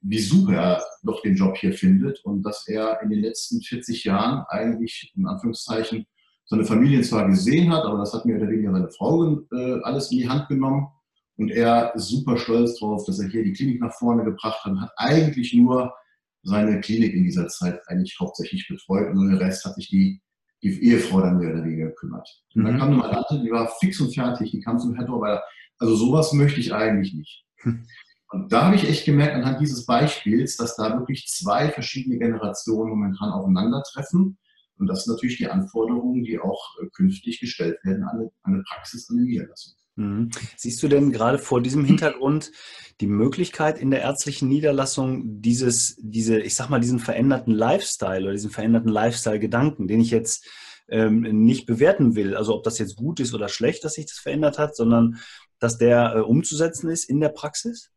wie 0.00 0.18
super 0.18 0.54
er 0.54 0.84
doch 1.04 1.22
den 1.22 1.36
Job 1.36 1.56
hier 1.56 1.72
findet 1.72 2.22
und 2.24 2.42
dass 2.42 2.66
er 2.66 3.00
in 3.02 3.10
den 3.10 3.20
letzten 3.20 3.62
40 3.62 4.04
Jahren 4.04 4.44
eigentlich 4.48 5.12
in 5.16 5.26
Anführungszeichen 5.26 6.04
seine 6.46 6.64
Familie 6.64 7.00
zwar 7.02 7.28
gesehen 7.28 7.72
hat, 7.72 7.84
aber 7.84 7.98
das 7.98 8.12
hat 8.12 8.24
mehr 8.24 8.36
oder 8.36 8.48
weniger 8.48 8.72
seine 8.72 8.90
Frau 8.90 9.40
äh, 9.52 9.80
alles 9.82 10.10
in 10.10 10.18
die 10.18 10.28
Hand 10.28 10.48
genommen 10.48 10.88
und 11.36 11.50
er 11.50 11.94
ist 11.94 12.08
super 12.08 12.36
stolz 12.38 12.78
darauf, 12.78 13.04
dass 13.04 13.18
er 13.18 13.28
hier 13.28 13.44
die 13.44 13.52
Klinik 13.52 13.80
nach 13.80 13.92
vorne 13.92 14.24
gebracht 14.24 14.64
hat 14.64 14.72
und 14.72 14.80
hat 14.80 14.92
eigentlich 14.96 15.52
nur 15.54 15.94
seine 16.42 16.80
Klinik 16.80 17.14
in 17.14 17.24
dieser 17.24 17.48
Zeit 17.48 17.80
eigentlich 17.88 18.16
hauptsächlich 18.18 18.66
betreut 18.68 19.10
und 19.10 19.28
den 19.28 19.36
Rest 19.36 19.64
hat 19.64 19.74
sich 19.74 19.88
die, 19.88 20.22
die 20.62 20.82
Ehefrau 20.82 21.20
dann 21.20 21.38
mehr 21.38 21.52
oder 21.52 21.64
weniger 21.64 21.86
gekümmert. 21.88 22.28
Und 22.54 22.64
dann 22.64 22.74
mhm. 22.74 22.78
kam 22.78 22.88
eine 22.88 22.98
Mandante, 22.98 23.42
die 23.42 23.50
war 23.50 23.70
fix 23.80 24.00
und 24.00 24.14
fertig, 24.14 24.52
die 24.52 24.60
kam 24.60 24.78
zum 24.78 24.94
Herr 24.94 25.08
weil 25.08 25.40
also 25.78 25.94
sowas 25.94 26.32
möchte 26.32 26.60
ich 26.60 26.72
eigentlich 26.72 27.12
nicht. 27.12 27.44
Hm. 27.58 27.86
Und 28.30 28.52
da 28.52 28.64
habe 28.64 28.76
ich 28.76 28.88
echt 28.88 29.04
gemerkt, 29.04 29.34
anhand 29.34 29.60
dieses 29.60 29.86
Beispiels, 29.86 30.56
dass 30.56 30.76
da 30.76 30.98
wirklich 30.98 31.26
zwei 31.28 31.70
verschiedene 31.70 32.18
Generationen 32.18 32.90
momentan 32.90 33.30
aufeinandertreffen. 33.30 34.38
Und 34.78 34.86
das 34.88 35.04
sind 35.04 35.14
natürlich 35.14 35.36
die 35.36 35.48
Anforderungen, 35.48 36.24
die 36.24 36.38
auch 36.38 36.76
äh, 36.82 36.86
künftig 36.94 37.40
gestellt 37.40 37.78
werden 37.84 38.04
an 38.04 38.18
eine, 38.18 38.30
an 38.42 38.54
eine 38.54 38.62
Praxis, 38.62 39.08
an 39.08 39.18
eine 39.18 39.26
Niederlassung. 39.26 39.74
Mhm. 39.96 40.30
Siehst 40.56 40.82
du 40.82 40.88
denn 40.88 41.10
gerade 41.10 41.38
vor 41.38 41.60
diesem 41.60 41.84
Hintergrund 41.84 42.52
die 43.00 43.06
Möglichkeit 43.06 43.78
in 43.78 43.90
der 43.90 44.02
ärztlichen 44.02 44.48
Niederlassung, 44.48 45.40
dieses, 45.42 45.96
diese, 45.98 46.38
ich 46.38 46.54
sag 46.54 46.70
mal, 46.70 46.80
diesen 46.80 46.98
veränderten 46.98 47.52
Lifestyle 47.52 48.22
oder 48.22 48.32
diesen 48.32 48.50
veränderten 48.50 48.90
Lifestyle-Gedanken, 48.90 49.88
den 49.88 50.00
ich 50.00 50.10
jetzt 50.10 50.46
ähm, 50.88 51.22
nicht 51.44 51.66
bewerten 51.66 52.14
will, 52.14 52.36
also 52.36 52.54
ob 52.54 52.62
das 52.62 52.78
jetzt 52.78 52.96
gut 52.96 53.20
ist 53.20 53.34
oder 53.34 53.48
schlecht, 53.48 53.84
dass 53.84 53.94
sich 53.94 54.06
das 54.06 54.18
verändert 54.18 54.58
hat, 54.58 54.76
sondern 54.76 55.18
dass 55.58 55.78
der 55.78 56.14
äh, 56.16 56.20
umzusetzen 56.20 56.90
ist 56.90 57.04
in 57.04 57.20
der 57.20 57.30
Praxis? 57.30 57.90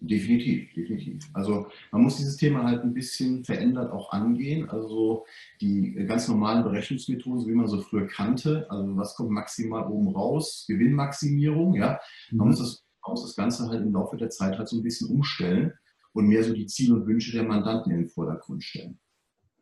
Definitiv, 0.00 0.72
definitiv. 0.74 1.24
Also 1.32 1.68
man 1.90 2.02
muss 2.02 2.18
dieses 2.18 2.36
Thema 2.36 2.64
halt 2.64 2.82
ein 2.82 2.92
bisschen 2.92 3.44
verändert 3.44 3.90
auch 3.90 4.12
angehen. 4.12 4.68
Also 4.68 5.24
die 5.60 5.94
ganz 6.06 6.28
normalen 6.28 6.64
Berechnungsmethoden, 6.64 7.46
wie 7.46 7.54
man 7.54 7.66
so 7.66 7.80
früher 7.80 8.06
kannte, 8.06 8.66
also 8.70 8.96
was 8.96 9.14
kommt 9.14 9.30
maximal 9.30 9.90
oben 9.90 10.08
raus, 10.14 10.66
Gewinnmaximierung, 10.68 11.74
ja. 11.74 11.98
Man, 12.30 12.46
mhm. 12.46 12.50
muss 12.50 12.58
das, 12.58 12.84
man 13.02 13.12
muss 13.12 13.22
das 13.22 13.36
Ganze 13.36 13.68
halt 13.68 13.82
im 13.82 13.92
Laufe 13.92 14.18
der 14.18 14.28
Zeit 14.28 14.58
halt 14.58 14.68
so 14.68 14.76
ein 14.76 14.82
bisschen 14.82 15.08
umstellen 15.08 15.72
und 16.12 16.26
mehr 16.26 16.44
so 16.44 16.52
die 16.52 16.66
Ziele 16.66 16.94
und 16.94 17.06
Wünsche 17.06 17.32
der 17.32 17.44
Mandanten 17.44 17.90
in 17.90 18.00
den 18.00 18.08
Vordergrund 18.08 18.62
stellen. 18.64 18.98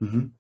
Mhm. 0.00 0.34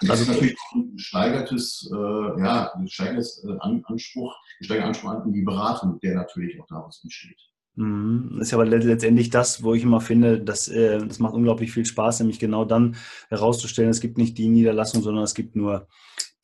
Also 0.00 0.12
das 0.12 0.20
ist 0.20 0.28
natürlich 0.28 0.56
ein 0.74 0.96
gesteigertes, 0.96 1.90
äh, 1.92 2.40
ja, 2.40 2.72
ein 2.74 2.84
gesteigertes 2.84 3.44
äh, 3.44 3.56
Anspruch, 3.60 4.34
gesteigerter 4.58 4.88
Anspruch 4.88 5.10
an 5.10 5.32
die 5.32 5.42
Beratung, 5.42 6.00
der 6.00 6.14
natürlich 6.14 6.60
auch 6.60 6.66
daraus 6.66 7.02
entsteht. 7.02 7.40
Mhm. 7.76 8.36
Das 8.38 8.48
ist 8.48 8.54
aber 8.54 8.64
letztendlich 8.64 9.30
das, 9.30 9.62
wo 9.62 9.74
ich 9.74 9.82
immer 9.82 10.00
finde, 10.00 10.40
dass, 10.40 10.68
äh, 10.68 10.98
das 10.98 11.18
macht 11.18 11.34
unglaublich 11.34 11.72
viel 11.72 11.84
Spaß, 11.84 12.20
nämlich 12.20 12.38
genau 12.38 12.64
dann 12.64 12.96
herauszustellen, 13.28 13.90
es 13.90 14.00
gibt 14.00 14.18
nicht 14.18 14.36
die 14.38 14.48
Niederlassung, 14.48 15.02
sondern 15.02 15.24
es 15.24 15.34
gibt 15.34 15.56
nur 15.56 15.86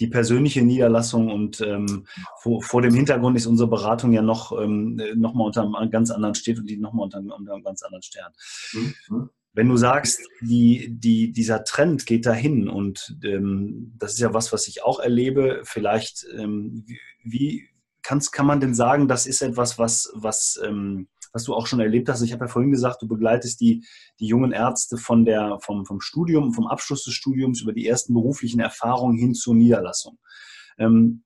die 0.01 0.09
persönliche 0.09 0.63
Niederlassung 0.63 1.31
und 1.31 1.61
ähm, 1.61 2.07
vor, 2.41 2.63
vor, 2.63 2.83
dem 2.83 2.95
Hintergrund 2.95 3.37
ist 3.37 3.47
unsere 3.47 3.69
Beratung 3.69 4.13
ja 4.13 4.23
noch, 4.23 4.53
ähm, 4.61 5.01
noch 5.15 5.35
mal 5.35 5.45
unter 5.45 5.63
einem 5.63 5.91
ganz 5.91 6.11
anderen 6.11 6.35
steht 6.35 6.59
und 6.59 6.69
die 6.69 6.77
nochmal 6.77 7.05
unter, 7.05 7.19
unter 7.19 7.55
einem 7.55 7.63
ganz 7.63 7.83
anderen 7.83 8.03
Stern. 8.03 8.33
Mhm. 8.73 9.31
Wenn 9.55 9.69
du 9.69 9.77
sagst, 9.77 10.19
die, 10.41 10.89
die, 10.99 11.33
dieser 11.33 11.65
Trend 11.65 12.07
geht 12.07 12.25
dahin 12.25 12.69
und 12.69 13.17
ähm, 13.23 13.93
das 13.99 14.15
ist 14.15 14.21
ja 14.21 14.33
was, 14.33 14.53
was 14.53 14.67
ich 14.67 14.83
auch 14.83 14.99
erlebe, 14.99 15.61
vielleicht 15.65 16.27
ähm, 16.37 16.87
wie 17.23 17.69
kannst, 18.03 18.33
kann 18.33 18.47
man 18.47 18.61
denn 18.61 18.75
sagen, 18.75 19.09
das 19.09 19.27
ist 19.27 19.43
etwas, 19.43 19.79
was, 19.79 20.11
was 20.15 20.61
ähm, 20.65 21.09
was 21.33 21.45
du 21.45 21.55
auch 21.55 21.67
schon 21.67 21.81
erlebt 21.81 22.09
hast. 22.09 22.23
Ich 22.23 22.33
habe 22.33 22.45
ja 22.45 22.49
vorhin 22.49 22.71
gesagt, 22.71 23.03
du 23.03 23.09
begleitest 23.09 23.61
die, 23.61 23.85
die 24.21 24.27
jungen 24.27 24.53
Ärzte 24.53 24.97
von 24.97 25.25
der, 25.25 25.59
vom, 25.61 25.87
vom 25.87 26.01
Studium, 26.01 26.53
vom 26.53 26.67
Abschluss 26.67 27.05
des 27.05 27.15
Studiums 27.15 27.63
über 27.63 27.73
die 27.73 27.87
ersten 27.87 28.15
beruflichen 28.15 28.61
Erfahrungen 28.61 29.17
hin 29.17 29.35
zur 29.35 29.55
Niederlassung. 29.55 30.19
Ähm, 30.79 31.25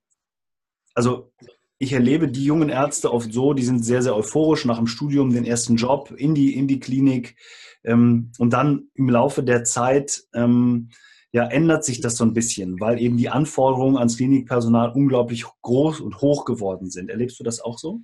also 0.94 1.32
ich 1.78 1.92
erlebe 1.92 2.28
die 2.28 2.44
jungen 2.44 2.70
Ärzte 2.70 3.12
oft 3.12 3.32
so, 3.32 3.52
die 3.52 3.64
sind 3.64 3.84
sehr, 3.84 4.02
sehr 4.02 4.16
euphorisch 4.16 4.64
nach 4.64 4.78
dem 4.78 4.86
Studium, 4.86 5.32
den 5.32 5.44
ersten 5.44 5.76
Job 5.76 6.10
in 6.16 6.34
die, 6.34 6.54
in 6.54 6.68
die 6.68 6.80
Klinik 6.80 7.36
ähm, 7.84 8.32
und 8.38 8.52
dann 8.52 8.88
im 8.94 9.10
Laufe 9.10 9.42
der 9.42 9.64
Zeit 9.64 10.24
ähm, 10.32 10.90
ja, 11.32 11.44
ändert 11.44 11.84
sich 11.84 12.00
das 12.00 12.16
so 12.16 12.24
ein 12.24 12.32
bisschen, 12.32 12.80
weil 12.80 12.98
eben 12.98 13.18
die 13.18 13.28
Anforderungen 13.28 13.98
ans 13.98 14.16
Klinikpersonal 14.16 14.92
unglaublich 14.92 15.44
groß 15.60 16.00
und 16.00 16.22
hoch 16.22 16.46
geworden 16.46 16.88
sind. 16.88 17.10
Erlebst 17.10 17.38
du 17.38 17.44
das 17.44 17.60
auch 17.60 17.78
so? 17.78 18.00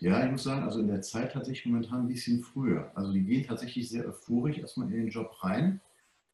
Ja, 0.00 0.24
ich 0.24 0.30
muss 0.30 0.44
sagen, 0.44 0.62
also 0.62 0.80
in 0.80 0.88
der 0.88 1.02
Zeit 1.02 1.32
tatsächlich 1.32 1.66
momentan 1.66 2.02
ein 2.02 2.08
bisschen 2.08 2.42
früher. 2.42 2.92
Also 2.94 3.12
die 3.12 3.24
gehen 3.24 3.46
tatsächlich 3.46 3.88
sehr 3.88 4.06
euphorisch 4.06 4.58
erstmal 4.58 4.90
in 4.90 4.94
den 4.94 5.08
Job 5.08 5.32
rein. 5.42 5.80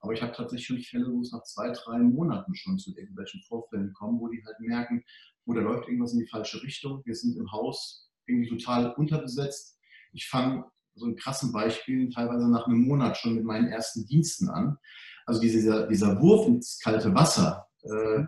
Aber 0.00 0.12
ich 0.12 0.22
habe 0.22 0.32
tatsächlich 0.32 0.66
schon 0.66 0.80
Fälle, 0.80 1.12
wo 1.12 1.20
es 1.20 1.32
nach 1.32 1.42
zwei, 1.44 1.70
drei 1.70 1.98
Monaten 1.98 2.54
schon 2.54 2.78
zu 2.78 2.96
irgendwelchen 2.96 3.42
Vorfällen 3.42 3.92
kommen, 3.92 4.18
wo 4.20 4.28
die 4.28 4.42
halt 4.44 4.58
merken, 4.60 5.04
wo 5.44 5.52
da 5.52 5.60
läuft 5.60 5.88
irgendwas 5.88 6.12
in 6.12 6.20
die 6.20 6.26
falsche 6.26 6.62
Richtung. 6.62 7.02
Wir 7.04 7.14
sind 7.14 7.36
im 7.36 7.50
Haus 7.52 8.10
irgendwie 8.26 8.48
total 8.48 8.92
unterbesetzt. 8.94 9.78
Ich 10.12 10.26
fange 10.28 10.64
so 10.94 11.06
ein 11.06 11.16
krassen 11.16 11.52
Beispiel 11.52 12.10
teilweise 12.10 12.50
nach 12.50 12.66
einem 12.66 12.86
Monat 12.86 13.16
schon 13.16 13.34
mit 13.34 13.44
meinen 13.44 13.68
ersten 13.68 14.06
Diensten 14.06 14.48
an. 14.48 14.78
Also 15.26 15.40
dieser, 15.40 15.86
dieser 15.86 16.20
Wurf 16.20 16.46
ins 16.46 16.78
kalte 16.80 17.14
Wasser, 17.14 17.68
äh, 17.82 18.24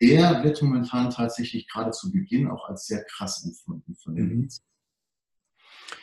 der 0.00 0.44
wird 0.44 0.62
momentan 0.62 1.10
tatsächlich 1.10 1.68
gerade 1.68 1.90
zu 1.90 2.10
Beginn 2.10 2.48
auch 2.48 2.68
als 2.68 2.86
sehr 2.86 3.04
krass 3.04 3.44
empfunden 3.44 3.94
von 3.96 4.14
den 4.14 4.36
mhm. 4.36 4.48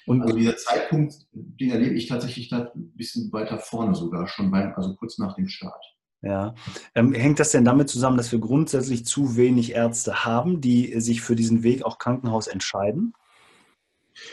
Und 0.05 0.21
also 0.21 0.35
dieser 0.35 0.57
Zeitpunkt, 0.57 1.27
den 1.31 1.71
erlebe 1.71 1.95
ich 1.95 2.07
tatsächlich 2.07 2.49
da 2.49 2.71
ein 2.75 2.91
bisschen 2.95 3.31
weiter 3.31 3.57
vorne 3.57 3.95
sogar, 3.95 4.27
schon 4.27 4.51
beim, 4.51 4.73
also 4.75 4.95
kurz 4.95 5.17
nach 5.17 5.35
dem 5.35 5.47
Start. 5.47 5.83
Ja. 6.21 6.55
Ähm, 6.95 7.13
hängt 7.13 7.39
das 7.39 7.51
denn 7.51 7.65
damit 7.65 7.89
zusammen, 7.89 8.17
dass 8.17 8.31
wir 8.31 8.39
grundsätzlich 8.39 9.05
zu 9.05 9.35
wenig 9.35 9.73
Ärzte 9.73 10.25
haben, 10.25 10.61
die 10.61 10.99
sich 10.99 11.21
für 11.21 11.35
diesen 11.35 11.63
Weg 11.63 11.83
auch 11.83 11.99
Krankenhaus 11.99 12.47
entscheiden? 12.47 13.13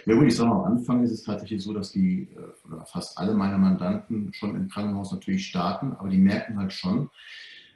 Ja 0.07 0.15
gut, 0.15 0.27
ich 0.27 0.37
sage 0.37 0.51
mal, 0.51 0.65
am 0.65 0.73
Anfang 0.73 1.03
ist 1.03 1.11
es 1.11 1.25
tatsächlich 1.25 1.63
so, 1.63 1.73
dass 1.73 1.91
die, 1.91 2.29
äh, 2.37 2.69
oder 2.69 2.85
fast 2.85 3.19
alle 3.19 3.35
meiner 3.35 3.59
Mandanten 3.59 4.33
schon 4.33 4.55
im 4.55 4.69
Krankenhaus 4.69 5.11
natürlich 5.11 5.47
starten, 5.47 5.95
aber 5.95 6.11
die 6.11 6.19
merken 6.19 6.59
halt 6.59 6.73
schon, 6.73 7.11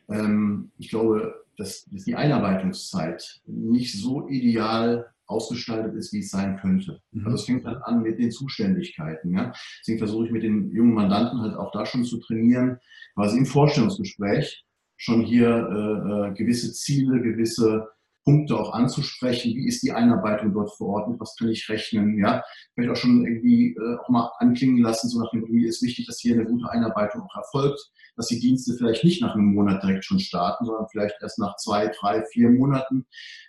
ähm, 0.08 0.70
ich 0.78 0.90
glaube, 0.90 1.43
dass, 1.56 1.84
dass 1.84 2.04
die 2.04 2.16
Einarbeitungszeit 2.16 3.40
nicht 3.46 4.00
so 4.00 4.28
ideal 4.28 5.06
ausgestaltet 5.26 5.94
ist, 5.94 6.12
wie 6.12 6.18
es 6.18 6.30
sein 6.30 6.58
könnte. 6.58 7.00
Mhm. 7.12 7.26
Also 7.26 7.36
es 7.36 7.44
fängt 7.44 7.64
halt 7.64 7.82
an 7.84 8.02
mit 8.02 8.18
den 8.18 8.30
Zuständigkeiten. 8.30 9.32
Ja? 9.32 9.52
Deswegen 9.80 9.98
versuche 9.98 10.26
ich 10.26 10.32
mit 10.32 10.42
den 10.42 10.70
jungen 10.70 10.94
Mandanten 10.94 11.40
halt 11.40 11.56
auch 11.56 11.72
da 11.72 11.86
schon 11.86 12.04
zu 12.04 12.18
trainieren, 12.20 12.78
quasi 13.14 13.38
im 13.38 13.46
Vorstellungsgespräch 13.46 14.64
schon 14.96 15.22
hier 15.22 15.48
äh, 15.48 16.30
äh 16.30 16.34
gewisse 16.34 16.72
Ziele, 16.72 17.20
gewisse 17.20 17.88
Punkte 18.24 18.56
auch 18.56 18.72
anzusprechen. 18.72 19.54
Wie 19.54 19.68
ist 19.68 19.82
die 19.82 19.92
Einarbeitung 19.92 20.52
dort 20.52 20.72
vor 20.76 20.88
Ort? 20.88 21.10
Mit 21.10 21.20
was 21.20 21.36
kann 21.36 21.48
ich 21.48 21.68
rechnen? 21.68 22.18
Ja, 22.18 22.42
vielleicht 22.74 22.90
auch 22.90 22.96
schon 22.96 23.26
irgendwie 23.26 23.74
äh, 23.74 23.96
auch 23.98 24.08
mal 24.08 24.30
anklingen 24.38 24.82
lassen, 24.82 25.08
so 25.08 25.20
nach 25.20 25.30
dem 25.30 25.40
Motto, 25.40 25.52
ist 25.52 25.82
wichtig, 25.82 26.06
dass 26.06 26.20
hier 26.20 26.34
eine 26.34 26.46
gute 26.46 26.68
Einarbeitung 26.70 27.22
auch 27.22 27.36
erfolgt, 27.36 27.80
dass 28.16 28.28
die 28.28 28.40
Dienste 28.40 28.74
vielleicht 28.74 29.04
nicht 29.04 29.20
nach 29.20 29.34
einem 29.34 29.54
Monat 29.54 29.82
direkt 29.82 30.04
schon 30.04 30.20
starten, 30.20 30.64
sondern 30.64 30.88
vielleicht 30.90 31.16
erst 31.20 31.38
nach 31.38 31.56
zwei, 31.56 31.88
drei, 32.00 32.24
vier 32.32 32.50
Monaten, 32.50 33.06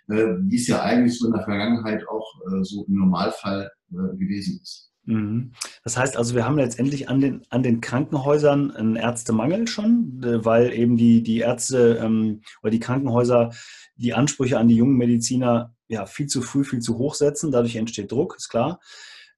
äh, 0.08 0.34
wie 0.40 0.56
es 0.56 0.66
ja 0.66 0.82
eigentlich 0.82 1.18
so 1.18 1.26
in 1.26 1.32
der 1.32 1.44
Vergangenheit 1.44 2.06
auch 2.08 2.34
äh, 2.46 2.62
so 2.62 2.84
im 2.86 2.98
Normalfall 2.98 3.70
äh, 3.90 4.16
gewesen 4.16 4.60
ist. 4.62 4.92
Mhm. 5.06 5.52
Das 5.84 5.96
heißt 5.96 6.16
also, 6.16 6.34
wir 6.34 6.44
haben 6.44 6.58
letztendlich 6.58 7.08
an 7.08 7.20
den, 7.20 7.42
an 7.48 7.62
den 7.62 7.80
Krankenhäusern 7.80 8.72
einen 8.72 8.96
Ärztemangel 8.96 9.66
schon, 9.68 10.20
äh, 10.22 10.44
weil 10.44 10.72
eben 10.72 10.96
die, 10.96 11.22
die 11.22 11.38
Ärzte 11.38 12.00
ähm, 12.02 12.42
oder 12.62 12.70
die 12.70 12.80
Krankenhäuser 12.80 13.52
die 13.96 14.12
Ansprüche 14.12 14.58
an 14.58 14.68
die 14.68 14.76
jungen 14.76 14.96
Mediziner 14.96 15.74
ja 15.88 16.06
viel 16.06 16.26
zu 16.26 16.42
früh, 16.42 16.64
viel 16.64 16.80
zu 16.80 16.98
hoch 16.98 17.14
setzen. 17.14 17.50
Dadurch 17.50 17.76
entsteht 17.76 18.12
Druck, 18.12 18.34
ist 18.36 18.48
klar. 18.48 18.80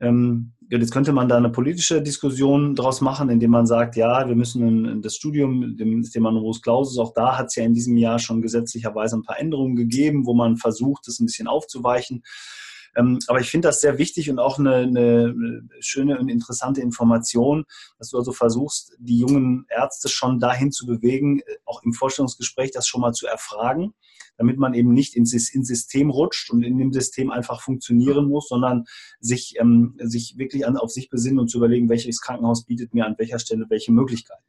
Ähm, 0.00 0.52
jetzt 0.70 0.92
könnte 0.92 1.12
man 1.12 1.28
da 1.28 1.36
eine 1.36 1.50
politische 1.50 2.00
Diskussion 2.00 2.74
draus 2.74 3.00
machen, 3.00 3.28
indem 3.28 3.50
man 3.50 3.66
sagt, 3.66 3.96
ja, 3.96 4.26
wir 4.26 4.36
müssen 4.36 5.02
das 5.02 5.16
Studium, 5.16 5.76
dem 5.76 6.02
Thema 6.02 6.30
Numerus 6.30 6.62
Clausus, 6.62 6.98
auch 6.98 7.12
da 7.14 7.36
hat 7.36 7.46
es 7.48 7.56
ja 7.56 7.64
in 7.64 7.74
diesem 7.74 7.96
Jahr 7.96 8.18
schon 8.18 8.40
gesetzlicherweise 8.40 9.16
ein 9.16 9.22
paar 9.22 9.38
Änderungen 9.38 9.76
gegeben, 9.76 10.24
wo 10.24 10.34
man 10.34 10.56
versucht, 10.56 11.06
das 11.06 11.20
ein 11.20 11.26
bisschen 11.26 11.48
aufzuweichen. 11.48 12.22
Ähm, 12.98 13.20
aber 13.28 13.40
ich 13.40 13.48
finde 13.48 13.68
das 13.68 13.80
sehr 13.80 13.96
wichtig 13.98 14.28
und 14.28 14.40
auch 14.40 14.58
eine, 14.58 14.76
eine, 14.76 15.62
schöne 15.78 16.18
und 16.18 16.28
interessante 16.28 16.80
Information, 16.80 17.64
dass 17.98 18.10
du 18.10 18.18
also 18.18 18.32
versuchst, 18.32 18.96
die 18.98 19.18
jungen 19.18 19.66
Ärzte 19.68 20.08
schon 20.08 20.40
dahin 20.40 20.72
zu 20.72 20.84
bewegen, 20.84 21.40
auch 21.64 21.82
im 21.84 21.92
Vorstellungsgespräch 21.92 22.72
das 22.72 22.88
schon 22.88 23.00
mal 23.00 23.12
zu 23.12 23.26
erfragen, 23.26 23.94
damit 24.36 24.58
man 24.58 24.74
eben 24.74 24.92
nicht 24.92 25.14
ins, 25.14 25.32
ins 25.32 25.68
System 25.68 26.10
rutscht 26.10 26.50
und 26.50 26.64
in 26.64 26.76
dem 26.78 26.92
System 26.92 27.30
einfach 27.30 27.62
funktionieren 27.62 28.26
muss, 28.26 28.48
sondern 28.48 28.84
sich, 29.20 29.54
ähm, 29.60 29.94
sich 30.00 30.36
wirklich 30.36 30.66
an, 30.66 30.76
auf 30.76 30.90
sich 30.90 31.08
besinnen 31.08 31.38
und 31.38 31.48
zu 31.48 31.58
überlegen, 31.58 31.88
welches 31.88 32.20
Krankenhaus 32.20 32.64
bietet 32.64 32.94
mir 32.94 33.06
an 33.06 33.14
welcher 33.18 33.38
Stelle 33.38 33.66
welche 33.68 33.92
Möglichkeiten. 33.92 34.42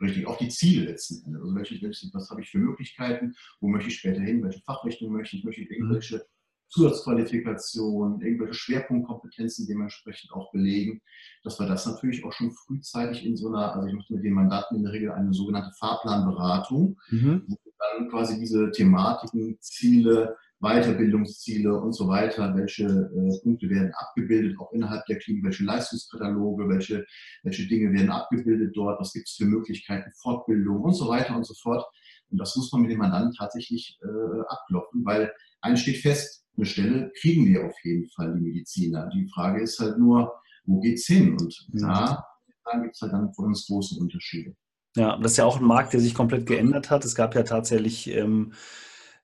Richtig, 0.00 0.26
auch 0.26 0.38
die 0.38 0.48
Ziele 0.48 0.86
letzten 0.86 1.24
Endes. 1.24 1.42
Also 1.42 1.54
welche, 1.54 2.10
was 2.12 2.30
habe 2.30 2.40
ich 2.40 2.50
für 2.50 2.58
Möglichkeiten, 2.58 3.34
wo 3.60 3.68
möchte 3.68 3.88
ich 3.88 3.98
später 3.98 4.20
hin, 4.20 4.42
welche 4.42 4.60
Fachrichtung 4.62 5.12
möchte 5.12 5.36
ich, 5.36 5.44
möchte 5.44 5.62
ich 5.62 5.70
irgendwelche 5.70 6.24
Zusatzqualifikationen, 6.70 8.20
irgendwelche 8.20 8.54
Schwerpunktkompetenzen 8.54 9.66
dementsprechend 9.66 10.32
auch 10.32 10.52
belegen, 10.52 11.00
dass 11.42 11.58
wir 11.58 11.66
das 11.66 11.86
natürlich 11.86 12.24
auch 12.24 12.32
schon 12.32 12.50
frühzeitig 12.50 13.24
in 13.24 13.36
so 13.36 13.48
einer, 13.48 13.74
also 13.74 13.88
ich 13.88 13.94
mache 13.94 14.14
mit 14.14 14.24
den 14.24 14.34
Mandaten 14.34 14.76
in 14.76 14.84
der 14.84 14.92
Regel 14.92 15.12
eine 15.12 15.32
sogenannte 15.32 15.72
Fahrplanberatung, 15.78 16.98
mhm. 17.10 17.44
wo 17.46 17.56
dann 17.78 18.08
quasi 18.10 18.38
diese 18.38 18.70
Thematiken, 18.70 19.56
Ziele, 19.60 20.36
Weiterbildungsziele 20.60 21.72
und 21.72 21.92
so 21.92 22.08
weiter, 22.08 22.54
welche 22.56 22.84
äh, 22.84 23.42
Punkte 23.42 23.70
werden 23.70 23.92
abgebildet, 23.94 24.58
auch 24.58 24.72
innerhalb 24.72 25.06
der 25.06 25.18
Klinik, 25.18 25.44
welche 25.44 25.64
Leistungskataloge, 25.64 26.68
welche, 26.68 27.06
welche 27.44 27.68
Dinge 27.68 27.92
werden 27.92 28.10
abgebildet 28.10 28.72
dort, 28.74 29.00
was 29.00 29.12
gibt 29.12 29.28
es 29.28 29.36
für 29.36 29.44
Möglichkeiten, 29.44 30.10
Fortbildung 30.20 30.80
und 30.80 30.94
so 30.94 31.08
weiter 31.08 31.36
und 31.36 31.46
so 31.46 31.54
fort. 31.54 31.86
Und 32.30 32.38
das 32.38 32.56
muss 32.56 32.72
man 32.72 32.82
mit 32.82 32.90
dem 32.90 32.98
Mandanten 32.98 33.34
tatsächlich 33.34 33.98
äh, 34.02 34.40
abklopfen, 34.48 35.04
weil 35.04 35.32
eins 35.60 35.80
steht 35.80 35.98
fest, 35.98 36.44
eine 36.58 36.66
Stelle 36.66 37.12
kriegen 37.20 37.46
wir 37.46 37.66
auf 37.66 37.76
jeden 37.84 38.08
Fall, 38.10 38.34
die 38.34 38.40
Mediziner. 38.40 39.08
Die 39.14 39.28
Frage 39.28 39.62
ist 39.62 39.78
halt 39.78 39.98
nur, 39.98 40.32
wo 40.66 40.80
geht's 40.80 41.06
hin? 41.06 41.36
Und 41.38 41.68
da, 41.72 42.24
da 42.64 42.78
gibt 42.80 42.94
es 42.94 43.00
halt 43.00 43.12
dann 43.12 43.32
für 43.32 43.42
uns 43.42 43.66
große 43.66 43.98
Unterschiede. 43.98 44.54
Ja, 44.96 45.16
das 45.18 45.32
ist 45.32 45.38
ja 45.38 45.44
auch 45.44 45.60
ein 45.60 45.66
Markt, 45.66 45.92
der 45.92 46.00
sich 46.00 46.14
komplett 46.14 46.46
geändert 46.46 46.90
hat. 46.90 47.04
Es 47.04 47.14
gab 47.14 47.34
ja 47.34 47.44
tatsächlich, 47.44 48.12
ähm, 48.12 48.52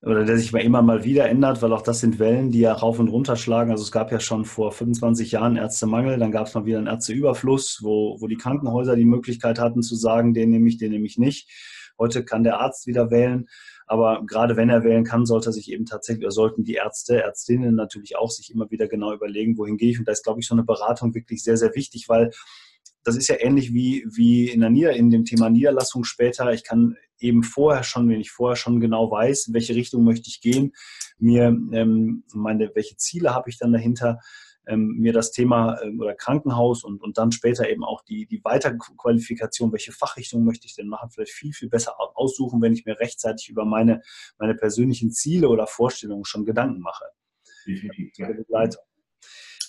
oder 0.03 0.25
der 0.25 0.39
sich 0.39 0.53
immer 0.53 0.83
mal 0.83 1.03
wieder 1.05 1.29
ändert, 1.29 1.63
weil 1.63 1.73
auch 1.73 1.83
das 1.83 2.01
sind 2.01 2.19
Wellen, 2.19 2.51
die 2.51 2.61
ja 2.61 2.73
rauf 2.73 2.99
und 2.99 3.09
runter 3.09 3.37
schlagen. 3.37 3.71
Also 3.71 3.83
es 3.83 3.91
gab 3.91 4.13
ja 4.13 4.21
schon 4.21 4.45
vor 4.45 4.71
25 4.71 5.33
Jahren 5.33 5.57
Ärztemangel, 5.57 6.19
dann 6.19 6.31
gab 6.31 6.47
es 6.47 6.55
mal 6.55 6.67
wieder 6.67 6.79
einen 6.79 6.87
Ärzteüberfluss, 6.87 7.81
wo, 7.83 8.21
wo 8.21 8.27
die 8.27 8.37
Krankenhäuser 8.37 8.97
die 8.97 9.07
Möglichkeit 9.07 9.59
hatten 9.59 9.83
zu 9.83 9.97
sagen, 9.97 10.35
den 10.35 10.51
nehme 10.51 10.69
ich, 10.69 10.79
den 10.79 10.93
nehme 10.93 11.07
ich 11.07 11.19
nicht. 11.19 11.51
Heute 11.99 12.25
kann 12.25 12.45
der 12.45 12.61
Arzt 12.61 12.87
wieder 12.87 13.11
wählen. 13.11 13.49
Aber 13.87 14.25
gerade 14.27 14.57
wenn 14.57 14.71
er 14.71 14.85
wählen 14.85 15.05
kann, 15.05 15.27
sollte 15.27 15.53
sich 15.53 15.71
eben 15.71 15.85
tatsächlich, 15.85 16.25
oder 16.25 16.33
sollten 16.33 16.65
die 16.65 16.75
Ärzte, 16.75 17.23
Ärztinnen 17.23 17.75
natürlich 17.75 18.17
auch 18.17 18.31
sich 18.31 18.51
immer 18.51 18.71
wieder 18.71 18.89
genau 18.89 19.13
überlegen, 19.13 19.59
wohin 19.59 19.77
gehe 19.77 19.91
ich. 19.91 19.99
Und 19.99 20.09
da 20.09 20.13
ist, 20.13 20.25
glaube 20.25 20.41
ich, 20.41 20.47
so 20.47 20.55
eine 20.55 20.65
Beratung 20.65 21.15
wirklich 21.15 21.43
sehr, 21.43 21.57
sehr 21.57 21.75
wichtig, 21.75 22.09
weil 22.09 22.31
das 23.05 23.17
ist 23.17 23.29
ja 23.29 23.37
ähnlich 23.39 23.75
wie, 23.75 24.07
wie 24.09 24.49
in, 24.49 24.61
der 24.61 24.71
Nieder 24.71 24.95
in 24.95 25.11
dem 25.11 25.25
Thema 25.25 25.51
Niederlassung 25.51 26.05
später. 26.05 26.53
Ich 26.53 26.65
kann 26.65 26.97
eben 27.19 27.43
vorher 27.43 27.83
schon, 27.83 28.09
wenn 28.09 28.21
ich 28.21 28.31
vorher 28.31 28.57
schon 28.57 28.81
genau 28.81 29.11
weiß, 29.11 29.49
in 29.49 29.55
welche 29.55 29.75
Richtung 29.75 30.05
möchte 30.05 30.29
ich 30.29 30.41
gehen, 30.41 30.73
mir 31.19 31.47
ähm, 31.73 32.25
meine, 32.33 32.71
welche 32.75 32.97
Ziele 32.97 33.35
habe 33.35 33.51
ich 33.51 33.59
dann 33.59 33.73
dahinter, 33.73 34.21
ähm, 34.67 34.97
mir 34.99 35.13
das 35.13 35.31
Thema 35.33 35.81
ähm, 35.83 36.01
oder 36.01 36.15
Krankenhaus 36.15 36.85
und, 36.85 37.03
und 37.03 37.19
dann 37.19 37.33
später 37.33 37.69
eben 37.69 37.85
auch 37.85 38.03
die, 38.03 38.27
die 38.27 38.43
Weiterqualifikation, 38.45 39.73
welche 39.73 39.93
Fachrichtung 39.93 40.45
möchte 40.45 40.67
ich 40.67 40.75
denn 40.75 40.89
machen, 40.89 41.11
vielleicht 41.11 41.33
viel, 41.33 41.53
viel 41.53 41.69
besser 41.69 41.95
aussuchen, 42.15 42.63
wenn 42.63 42.73
ich 42.73 42.85
mir 42.85 42.99
rechtzeitig 42.99 43.49
über 43.49 43.65
meine, 43.65 44.03
meine 44.39 44.55
persönlichen 44.55 45.11
Ziele 45.11 45.49
oder 45.49 45.67
Vorstellungen 45.67 46.25
schon 46.25 46.45
Gedanken 46.45 46.81
mache. 46.81 47.05
Definitiv, 47.67 48.17
ja. 48.19 48.29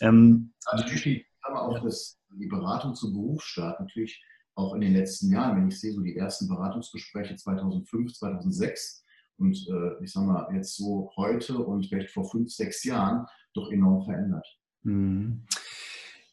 Ähm, 0.01 0.53
also 0.65 0.83
natürlich 0.83 1.25
haben 1.43 1.55
wir 1.55 1.61
auch 1.61 1.83
das, 1.83 2.19
die 2.29 2.47
Beratung 2.47 2.95
zum 2.95 3.13
Berufsstaat 3.13 3.79
natürlich 3.79 4.21
auch 4.55 4.73
in 4.73 4.81
den 4.81 4.93
letzten 4.93 5.31
Jahren, 5.31 5.57
wenn 5.57 5.67
ich 5.67 5.79
sehe, 5.79 5.93
so 5.93 6.01
die 6.01 6.15
ersten 6.15 6.47
Beratungsgespräche 6.47 7.35
2005, 7.35 8.13
2006 8.13 9.03
und 9.37 9.55
äh, 9.69 10.03
ich 10.03 10.11
sage 10.11 10.27
mal 10.27 10.47
jetzt 10.53 10.75
so 10.75 11.11
heute 11.17 11.57
und 11.57 11.85
vielleicht 11.87 12.11
vor 12.11 12.29
fünf, 12.29 12.51
sechs 12.51 12.83
Jahren 12.83 13.25
doch 13.53 13.71
enorm 13.71 14.05
verändert. 14.05 14.47
Mhm. 14.85 15.41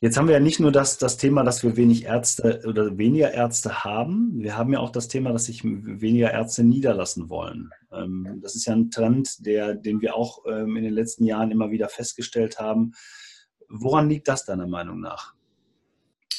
Jetzt 0.01 0.17
haben 0.17 0.27
wir 0.27 0.35
ja 0.35 0.41
nicht 0.41 0.59
nur 0.59 0.73
das, 0.73 0.99
das 0.99 1.17
Thema, 1.17 1.45
dass 1.45 1.63
wir 1.63 1.77
wenig 1.77 2.07
Ärzte 2.07 2.63
oder 2.67 2.99
weniger 2.99 3.33
Ärzte 3.33 3.85
haben. 3.85 4.33
Wir 4.35 4.57
haben 4.57 4.73
ja 4.73 4.81
auch 4.81 4.91
das 4.91 5.07
Thema, 5.07 5.33
dass 5.33 5.45
sich 5.45 5.63
weniger 5.63 6.33
Ärzte 6.33 6.65
niederlassen 6.65 7.31
wollen. 7.31 7.71
Ähm, 7.93 8.41
das 8.43 8.57
ist 8.57 8.67
ja 8.67 8.73
ein 8.73 8.91
Trend, 8.91 9.47
der, 9.47 9.75
den 9.75 10.01
wir 10.01 10.17
auch 10.17 10.45
ähm, 10.47 10.77
in 10.77 10.83
den 10.83 10.93
letzten 10.93 11.25
Jahren 11.25 11.53
immer 11.53 11.71
wieder 11.71 11.89
festgestellt 11.89 12.59
haben. 12.59 12.95
Woran 13.69 14.09
liegt 14.09 14.27
das 14.27 14.45
deiner 14.45 14.67
Meinung 14.67 14.99
nach? 14.99 15.35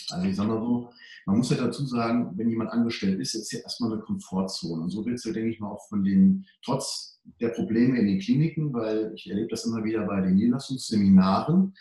Also 0.10 0.28
ich 0.28 0.36
sage 0.36 0.50
mal 0.50 0.60
so, 0.60 0.90
man 1.26 1.38
muss 1.38 1.50
ja 1.50 1.56
dazu 1.56 1.86
sagen, 1.86 2.34
wenn 2.36 2.50
jemand 2.50 2.72
angestellt 2.72 3.22
ist, 3.22 3.34
ist 3.34 3.54
ja 3.54 3.60
erstmal 3.60 3.94
eine 3.94 4.02
Komfortzone. 4.02 4.84
Und 4.84 4.90
so 4.90 5.06
willst 5.06 5.24
du, 5.24 5.32
denke 5.32 5.50
ich 5.50 5.62
mal, 5.62 5.72
auch 5.72 5.88
von 5.88 6.04
den, 6.04 6.46
trotz 6.66 7.13
der 7.40 7.50
Probleme 7.50 8.00
in 8.00 8.08
den 8.08 8.20
Kliniken, 8.20 8.74
weil 8.74 9.12
ich 9.16 9.30
erlebe 9.30 9.50
das 9.50 9.66
immer 9.66 9.84
wieder 9.84 10.06
bei 10.06 10.22
den 10.22 10.36
Niederlassungsseminaren, 10.36 11.74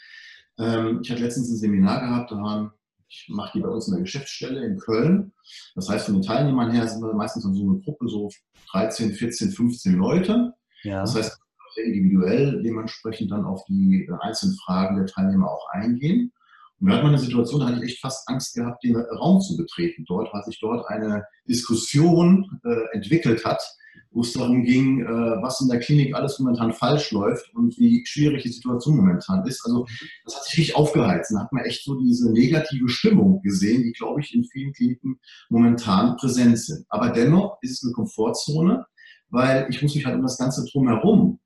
ähm, 0.59 1.01
ich 1.03 1.11
hatte 1.11 1.23
letztens 1.23 1.51
ein 1.51 1.57
Seminar 1.57 2.01
gehabt, 2.01 2.31
da 2.31 2.37
waren, 2.37 2.71
ich 3.09 3.27
mache 3.29 3.53
die 3.55 3.63
bei 3.63 3.69
uns 3.69 3.89
in 3.89 3.95
der 3.95 4.03
Geschäftsstelle 4.03 4.65
in 4.65 4.79
Köln. 4.79 5.33
Das 5.75 5.89
heißt, 5.89 6.07
von 6.07 6.15
den 6.15 6.23
Teilnehmern 6.23 6.71
her 6.71 6.87
sind 6.87 7.03
wir 7.03 7.13
meistens 7.15 7.45
in 7.45 7.55
so 7.55 7.63
einer 7.63 7.81
Gruppe 7.81 8.09
so 8.09 8.31
13, 8.73 9.13
14, 9.13 9.51
15 9.51 9.95
Leute. 9.95 10.53
Ja. 10.83 11.03
Das 11.03 11.15
heißt, 11.15 11.39
individuell 11.77 12.63
dementsprechend 12.63 13.31
dann 13.31 13.45
auf 13.45 13.65
die 13.67 14.09
einzelnen 14.21 14.57
Fragen 14.65 14.97
der 14.97 15.07
Teilnehmer 15.07 15.51
auch 15.51 15.69
eingehen. 15.71 16.33
Und 16.81 16.89
da 16.89 16.97
hat 16.97 17.03
man 17.03 17.13
eine 17.13 17.23
Situation, 17.23 17.61
da 17.61 17.67
hatte 17.67 17.79
ich 17.79 17.93
echt 17.93 18.01
fast 18.01 18.29
Angst 18.29 18.55
gehabt, 18.55 18.83
den 18.83 18.97
Raum 18.97 19.41
zu 19.41 19.57
betreten 19.57 20.05
dort, 20.07 20.33
weil 20.33 20.43
sich 20.43 20.59
dort 20.61 20.87
eine 20.89 21.25
Diskussion 21.49 22.61
äh, 22.65 22.97
entwickelt 22.97 23.45
hat, 23.45 23.63
wo 24.11 24.21
es 24.21 24.33
darum 24.33 24.63
ging, 24.63 25.01
äh, 25.01 25.07
was 25.43 25.61
in 25.61 25.69
der 25.69 25.81
Klinik 25.81 26.15
alles 26.15 26.39
momentan 26.39 26.73
falsch 26.73 27.11
läuft 27.13 27.53
und 27.55 27.79
wie 27.79 28.05
schwierig 28.07 28.43
die 28.43 28.51
Situation 28.51 28.97
momentan 28.97 29.47
ist. 29.47 29.65
Also 29.65 29.87
das 30.25 30.37
hat 30.37 30.45
sich 30.45 30.59
richtig 30.59 30.77
aufgeheizt. 30.77 31.33
Da 31.33 31.41
hat 31.41 31.53
man 31.53 31.65
echt 31.65 31.85
so 31.85 31.99
diese 31.99 32.31
negative 32.31 32.89
Stimmung 32.89 33.41
gesehen, 33.43 33.83
die, 33.83 33.93
glaube 33.93 34.21
ich, 34.21 34.35
in 34.35 34.45
vielen 34.45 34.73
Kliniken 34.73 35.19
momentan 35.49 36.17
präsent 36.17 36.59
sind. 36.59 36.85
Aber 36.89 37.11
dennoch 37.11 37.59
ist 37.63 37.73
es 37.73 37.85
eine 37.85 37.93
Komfortzone, 37.93 38.85
weil 39.31 39.67
ich 39.71 39.83
muss 39.83 39.95
mich 39.95 40.05
halt 40.05 40.17
um 40.17 40.23
das 40.23 40.39
Ganze 40.39 40.65
drumherum 40.71 41.41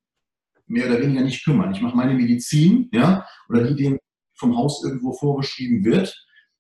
mehr 0.67 0.87
oder 0.87 1.01
weniger 1.01 1.23
nicht 1.23 1.45
kümmern. 1.45 1.73
Ich 1.73 1.81
mache 1.81 1.97
meine 1.97 2.15
Medizin, 2.15 2.89
ja, 2.93 3.25
oder 3.49 3.63
die, 3.63 3.75
die 3.77 3.99
vom 4.35 4.57
Haus 4.57 4.85
irgendwo 4.85 5.13
vorgeschrieben 5.13 5.85
wird, 5.85 6.15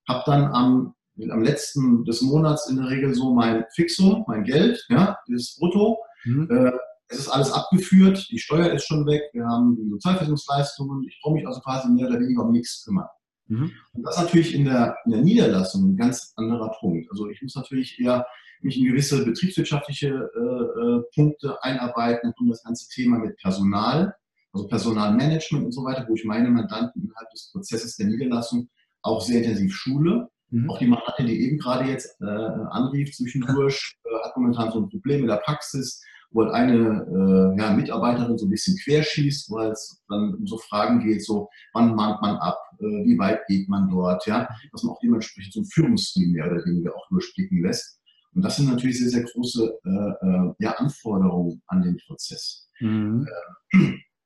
habe 0.08 0.22
dann 0.26 0.44
am 0.44 0.94
am 1.30 1.42
letzten 1.42 2.04
des 2.04 2.22
Monats 2.22 2.68
in 2.68 2.76
der 2.76 2.88
Regel 2.88 3.14
so 3.14 3.32
mein 3.34 3.64
Fixum, 3.74 4.24
mein 4.26 4.44
Geld, 4.44 4.84
ja, 4.88 5.18
das 5.28 5.56
Brutto. 5.58 5.98
Mhm. 6.24 6.48
Äh, 6.50 6.72
es 7.08 7.18
ist 7.20 7.28
alles 7.28 7.52
abgeführt, 7.52 8.28
die 8.30 8.38
Steuer 8.38 8.72
ist 8.72 8.86
schon 8.86 9.06
weg, 9.06 9.22
wir 9.32 9.46
haben 9.46 9.76
die 9.76 9.88
Sozialversicherungsleistungen, 9.90 11.04
ich 11.04 11.18
brauche 11.22 11.34
mich 11.34 11.46
also 11.46 11.60
quasi 11.60 11.88
mehr 11.88 12.08
oder 12.08 12.18
weniger 12.18 12.44
um 12.44 12.52
nichts 12.52 12.84
kümmern. 12.84 13.06
Mhm. 13.48 13.70
Und 13.92 14.02
das 14.02 14.16
ist 14.16 14.22
natürlich 14.22 14.54
in 14.54 14.64
der, 14.64 14.96
in 15.04 15.12
der 15.12 15.22
Niederlassung 15.22 15.90
ein 15.90 15.96
ganz 15.96 16.32
anderer 16.36 16.72
Punkt. 16.80 17.08
Also 17.10 17.28
ich 17.28 17.40
muss 17.42 17.54
natürlich 17.54 18.00
eher 18.00 18.26
mich 18.60 18.78
in 18.78 18.86
gewisse 18.86 19.24
betriebswirtschaftliche 19.24 20.08
äh, 20.08 20.40
äh, 20.40 21.02
Punkte 21.14 21.62
einarbeiten 21.62 22.32
um 22.38 22.48
das 22.48 22.62
ganze 22.64 22.88
Thema 22.88 23.18
mit 23.18 23.36
Personal, 23.36 24.14
also 24.52 24.66
Personalmanagement 24.66 25.66
und 25.66 25.72
so 25.72 25.84
weiter, 25.84 26.06
wo 26.08 26.14
ich 26.14 26.24
meine 26.24 26.50
Mandanten 26.50 27.02
innerhalb 27.02 27.30
des 27.30 27.50
Prozesses 27.52 27.96
der 27.96 28.06
Niederlassung 28.06 28.68
auch 29.02 29.20
sehr 29.20 29.42
intensiv 29.42 29.74
schule 29.74 30.28
Mhm. 30.50 30.70
Auch 30.70 30.78
die 30.78 30.86
Mandantin, 30.86 31.26
die 31.26 31.42
eben 31.42 31.58
gerade 31.58 31.88
jetzt 31.88 32.20
äh, 32.20 32.24
anrief 32.24 33.12
zwischendurch, 33.14 33.96
äh, 34.04 34.24
hat 34.24 34.36
momentan 34.36 34.70
so 34.70 34.80
ein 34.80 34.88
Problem 34.88 35.22
in 35.22 35.28
der 35.28 35.36
Praxis, 35.44 36.02
wo 36.30 36.44
halt 36.44 36.54
eine 36.54 36.74
äh, 36.76 37.60
ja, 37.60 37.72
Mitarbeiterin 37.72 38.38
so 38.38 38.46
ein 38.46 38.50
bisschen 38.50 38.76
querschießt, 38.84 39.50
weil 39.50 39.70
es 39.70 40.02
dann 40.08 40.34
um 40.34 40.46
so 40.46 40.58
Fragen 40.58 41.00
geht, 41.00 41.24
so 41.24 41.48
wann 41.72 41.94
mahnt 41.94 42.20
man 42.20 42.36
ab, 42.36 42.58
äh, 42.78 42.84
wie 42.84 43.18
weit 43.18 43.46
geht 43.46 43.68
man 43.68 43.88
dort, 43.88 44.26
ja, 44.26 44.48
dass 44.72 44.82
man 44.82 44.94
auch 44.94 45.00
dementsprechend 45.00 45.54
so 45.54 45.60
ein 45.60 45.66
Führungsteam 45.66 46.32
mehr 46.32 46.50
oder 46.50 46.64
weniger 46.64 46.94
auch 46.94 47.08
durchblicken 47.08 47.62
lässt. 47.62 48.00
Und 48.34 48.42
das 48.42 48.56
sind 48.56 48.68
natürlich 48.68 48.98
sehr, 48.98 49.08
sehr 49.08 49.24
große 49.24 49.78
äh, 49.84 50.26
äh, 50.26 50.52
ja, 50.58 50.72
Anforderungen 50.72 51.62
an 51.68 51.82
den 51.82 51.96
Prozess 52.06 52.68
mhm. 52.80 53.26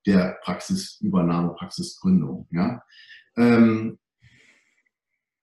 Der 0.06 0.38
Praxisübernahme, 0.42 1.54
Praxisgründung. 1.54 2.48
Ja. 2.50 2.82
Ähm, 3.36 3.98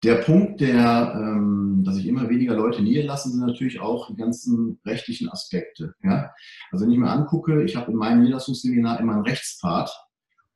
der 0.04 0.16
Punkt, 0.16 0.62
der, 0.62 1.14
ähm, 1.16 1.84
dass 1.86 1.96
sich 1.96 2.06
immer 2.06 2.30
weniger 2.30 2.56
Leute 2.56 2.84
niederlassen, 2.84 3.32
sind 3.32 3.46
natürlich 3.46 3.80
auch 3.80 4.08
die 4.08 4.16
ganzen 4.16 4.80
rechtlichen 4.86 5.30
Aspekte. 5.30 5.96
Ja? 6.04 6.32
Also 6.72 6.86
wenn 6.86 6.92
ich 6.92 7.00
mir 7.00 7.10
angucke, 7.10 7.64
ich 7.64 7.76
habe 7.76 7.92
in 7.92 7.98
meinem 7.98 8.22
Niederlassungsseminar 8.22 9.00
immer 9.00 9.14
einen 9.14 9.26
Rechtspart 9.26 9.90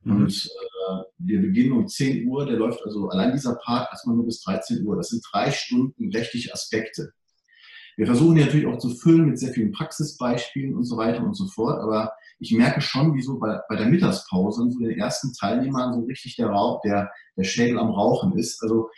Mhm. 0.04 0.16
Und 0.16 0.46
äh, 0.46 1.02
wir 1.18 1.40
beginnen 1.40 1.72
um 1.72 1.88
10 1.88 2.26
Uhr, 2.26 2.46
der 2.46 2.56
läuft 2.56 2.84
also 2.84 3.08
allein 3.08 3.32
dieser 3.32 3.54
Part 3.56 3.88
erstmal 3.90 4.16
nur 4.16 4.26
bis 4.26 4.42
13 4.42 4.84
Uhr. 4.84 4.96
Das 4.96 5.08
sind 5.08 5.24
drei 5.30 5.50
Stunden 5.50 6.10
rechtliche 6.10 6.52
Aspekte. 6.52 7.12
Wir 7.96 8.06
versuchen 8.06 8.36
die 8.36 8.40
natürlich 8.40 8.66
auch 8.66 8.78
zu 8.78 8.88
füllen 8.88 9.26
mit 9.26 9.38
sehr 9.38 9.52
vielen 9.52 9.70
Praxisbeispielen 9.70 10.74
und 10.74 10.84
so 10.84 10.96
weiter 10.96 11.22
und 11.22 11.34
so 11.34 11.46
fort, 11.46 11.78
aber 11.78 12.12
ich 12.38 12.50
merke 12.52 12.80
schon, 12.80 13.14
wie 13.14 13.20
so 13.20 13.38
bei, 13.38 13.60
bei 13.68 13.76
der 13.76 13.86
Mittagspause 13.86 14.66
so 14.70 14.78
den 14.78 14.98
ersten 14.98 15.34
Teilnehmern 15.34 15.92
so 15.92 16.00
richtig 16.06 16.36
der, 16.36 16.48
Rauch, 16.48 16.80
der, 16.80 17.12
der 17.36 17.44
Schädel 17.44 17.78
am 17.78 17.90
Rauchen 17.90 18.32
ist. 18.38 18.62
Also 18.62 18.88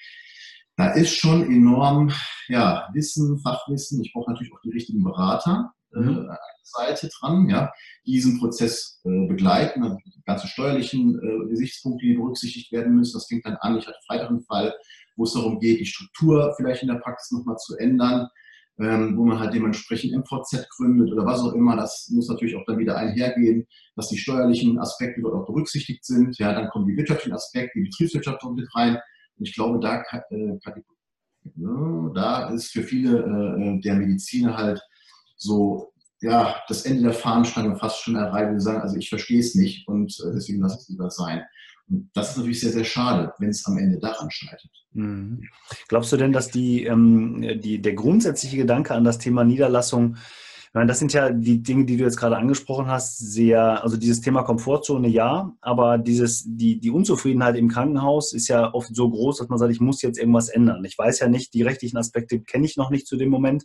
da 0.77 0.93
ist 0.93 1.15
schon 1.17 1.45
enorm 1.45 2.13
ja, 2.49 2.89
Wissen, 2.93 3.39
Fachwissen. 3.41 4.03
Ich 4.03 4.13
brauche 4.13 4.31
natürlich 4.31 4.53
auch 4.53 4.61
die 4.65 4.73
richtigen 4.73 5.05
Berater 5.05 5.73
äh, 5.95 6.01
mhm. 6.01 6.19
an 6.19 6.27
der 6.27 6.39
Seite 6.63 7.09
dran, 7.21 7.49
ja, 7.49 7.71
die 8.07 8.13
diesen 8.13 8.39
Prozess 8.39 9.01
äh, 9.05 9.27
begleiten. 9.27 9.83
Also 9.83 9.97
die 10.05 10.23
ganzen 10.25 10.49
steuerlichen 10.49 11.19
äh, 11.19 11.49
Gesichtspunkte, 11.49 12.07
die 12.07 12.15
berücksichtigt 12.15 12.73
werden 12.73 12.95
müssen. 12.95 13.17
Das 13.17 13.27
fängt 13.27 13.47
dann 13.47 13.57
an. 13.57 13.79
Ich 13.79 13.87
hatte 13.87 13.99
Freitag 14.07 14.31
einen 14.31 14.45
Fall, 14.45 14.75
wo 15.17 15.25
es 15.25 15.33
darum 15.33 15.61
geht, 15.61 15.81
die 15.81 15.87
Struktur 15.87 16.53
vielleicht 16.57 16.83
in 16.83 16.89
der 16.89 16.97
Praxis 16.99 17.31
nochmal 17.31 17.57
zu 17.57 17.77
ändern 17.77 18.29
ähm, 18.79 19.17
wo 19.17 19.25
man 19.25 19.39
halt 19.39 19.55
dementsprechend 19.55 20.13
MVZ 20.17 20.69
gründet 20.71 21.13
oder 21.13 21.25
was 21.25 21.41
auch 21.41 21.53
immer. 21.53 21.77
Das 21.77 22.09
muss 22.13 22.29
natürlich 22.29 22.57
auch 22.57 22.65
dann 22.67 22.79
wieder 22.79 22.97
einhergehen, 22.97 23.67
dass 23.95 24.09
die 24.09 24.19
steuerlichen 24.19 24.79
Aspekte 24.79 25.21
dort 25.21 25.35
auch 25.35 25.47
berücksichtigt 25.47 26.05
sind. 26.05 26.37
Ja, 26.39 26.53
dann 26.53 26.69
kommen 26.69 26.87
die 26.87 26.97
wirtschaftlichen 26.97 27.35
Aspekte, 27.35 27.79
die 27.79 27.85
Betriebswirtschaft 27.85 28.41
kommt 28.41 28.57
mit 28.57 28.75
rein. 28.75 28.99
Und 29.37 29.49
ich 29.49 29.55
glaube, 29.55 29.81
da, 29.81 30.03
äh, 30.31 30.59
da 32.15 32.49
ist 32.51 32.73
für 32.73 32.83
viele 32.83 33.19
äh, 33.19 33.81
der 33.81 33.95
Mediziner 33.95 34.57
halt 34.57 34.81
so 35.37 35.95
ja, 36.25 36.57
das 36.69 36.87
Ende 36.87 37.03
der 37.03 37.13
Fahnenstange 37.13 37.77
fast 37.77 38.01
schon 38.01 38.17
erreicht. 38.17 38.53
Wir 38.53 38.61
sagen, 38.61 38.81
also 38.81 38.97
ich 38.97 39.09
verstehe 39.09 39.41
es 39.41 39.55
nicht 39.55 39.87
und 39.87 40.11
äh, 40.25 40.33
deswegen 40.35 40.63
lasse 40.63 40.79
es 40.79 40.89
lieber 40.89 41.11
sein. 41.11 41.43
Und 41.89 42.11
das 42.15 42.31
ist 42.31 42.39
natürlich 42.39 42.61
sehr, 42.61 42.73
sehr 42.73 42.85
schade, 42.85 43.33
wenn 43.39 43.51
es 43.51 43.67
am 43.67 43.77
Ende 43.77 43.99
daran 43.99 44.31
scheitert. 44.31 44.71
Mhm. 44.93 45.43
Glaubst 45.89 46.13
du 46.13 46.17
denn, 46.17 46.33
dass 46.33 46.49
die, 46.49 46.85
ähm, 46.85 47.61
die, 47.61 47.83
der 47.83 47.93
grundsätzliche 47.93 48.57
Gedanke 48.57 48.95
an 48.95 49.05
das 49.05 49.19
Thema 49.19 49.45
Niederlassung, 49.45 50.17
meine, 50.75 50.89
das 50.89 50.99
sind 50.99 51.13
ja 51.13 51.31
die 51.31 51.63
Dinge, 51.63 51.85
die 51.85 51.97
du 51.97 52.05
jetzt 52.05 52.17
gerade 52.17 52.37
angesprochen 52.37 52.89
hast, 52.89 53.19
sehr, 53.19 53.83
also 53.83 53.97
dieses 53.97 54.21
Thema 54.21 54.43
Komfortzone 54.43 55.09
ja, 55.09 55.55
aber 55.61 55.99
dieses, 55.99 56.45
die, 56.47 56.81
die 56.81 56.91
Unzufriedenheit 56.91 57.57
im 57.57 57.69
Krankenhaus 57.69 58.33
ist 58.33 58.49
ja 58.49 58.75
oft 58.75 58.95
so 58.95 59.09
groß, 59.09 59.39
dass 59.39 59.49
man 59.49 59.59
sagt, 59.59 59.73
ich 59.73 59.81
muss 59.81 60.03
jetzt 60.03 60.19
irgendwas 60.19 60.49
ändern. 60.49 60.85
Ich 60.85 60.99
weiß 60.99 61.21
ja 61.21 61.29
nicht, 61.29 61.55
die 61.55 61.63
rechtlichen 61.63 61.97
Aspekte 61.97 62.41
kenne 62.41 62.67
ich 62.67 62.77
noch 62.77 62.91
nicht 62.91 63.07
zu 63.07 63.17
dem 63.17 63.31
Moment. 63.31 63.65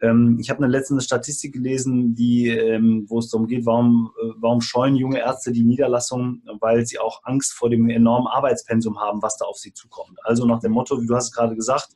Ähm, 0.00 0.38
ich 0.40 0.50
habe 0.50 0.62
eine 0.62 0.72
letzte 0.72 1.00
Statistik 1.00 1.52
gelesen, 1.52 2.14
die, 2.14 2.48
ähm, 2.48 3.04
wo 3.08 3.18
es 3.18 3.28
darum 3.28 3.46
geht, 3.46 3.66
warum, 3.66 4.10
äh, 4.20 4.28
warum 4.36 4.60
scheuen 4.60 4.96
junge 4.96 5.18
Ärzte 5.18 5.52
die 5.52 5.64
Niederlassung, 5.64 6.42
weil 6.60 6.86
sie 6.86 6.98
auch 6.98 7.22
Angst 7.24 7.52
vor 7.52 7.70
dem 7.70 7.88
enormen 7.88 8.26
Arbeitspensum 8.26 9.00
haben, 9.00 9.22
was 9.22 9.36
da 9.36 9.44
auf 9.46 9.58
sie 9.58 9.72
zukommt. 9.72 10.18
Also 10.24 10.46
nach 10.46 10.60
dem 10.60 10.72
Motto, 10.72 11.00
wie 11.00 11.06
du 11.06 11.14
hast 11.14 11.26
es 11.26 11.32
gerade 11.32 11.56
gesagt, 11.56 11.88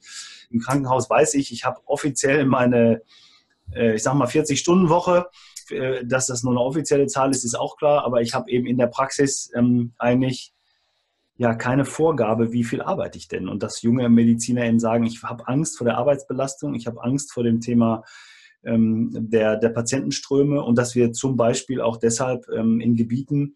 im 0.50 0.60
Krankenhaus 0.60 1.08
weiß 1.08 1.34
ich, 1.34 1.52
ich 1.52 1.64
habe 1.64 1.80
offiziell 1.86 2.44
meine, 2.46 3.02
ich 3.74 4.02
sag 4.02 4.14
mal 4.14 4.28
40-Stunden-Woche. 4.28 5.26
Äh, 5.70 6.04
dass 6.04 6.26
das 6.26 6.42
nur 6.42 6.52
eine 6.52 6.60
offizielle 6.60 7.06
Zahl 7.06 7.30
ist, 7.30 7.44
ist 7.44 7.58
auch 7.58 7.76
klar, 7.76 8.04
aber 8.04 8.22
ich 8.22 8.34
habe 8.34 8.50
eben 8.50 8.66
in 8.66 8.78
der 8.78 8.86
Praxis 8.86 9.50
ähm, 9.54 9.92
eigentlich 9.98 10.52
ja 11.36 11.54
keine 11.54 11.84
Vorgabe, 11.84 12.52
wie 12.52 12.64
viel 12.64 12.82
arbeite 12.82 13.18
ich 13.18 13.28
denn. 13.28 13.48
Und 13.48 13.62
dass 13.62 13.82
junge 13.82 14.08
Mediziner 14.08 14.66
eben 14.66 14.78
sagen, 14.78 15.04
ich 15.04 15.22
habe 15.22 15.48
Angst 15.48 15.78
vor 15.78 15.86
der 15.86 15.96
Arbeitsbelastung, 15.96 16.74
ich 16.74 16.86
habe 16.86 17.02
Angst 17.02 17.32
vor 17.32 17.44
dem 17.44 17.60
Thema 17.60 18.04
ähm, 18.62 19.08
der, 19.12 19.56
der 19.56 19.70
Patientenströme 19.70 20.62
und 20.62 20.76
dass 20.76 20.94
wir 20.94 21.12
zum 21.12 21.36
Beispiel 21.36 21.80
auch 21.80 21.96
deshalb 21.96 22.46
ähm, 22.54 22.80
in 22.80 22.94
Gebieten, 22.94 23.54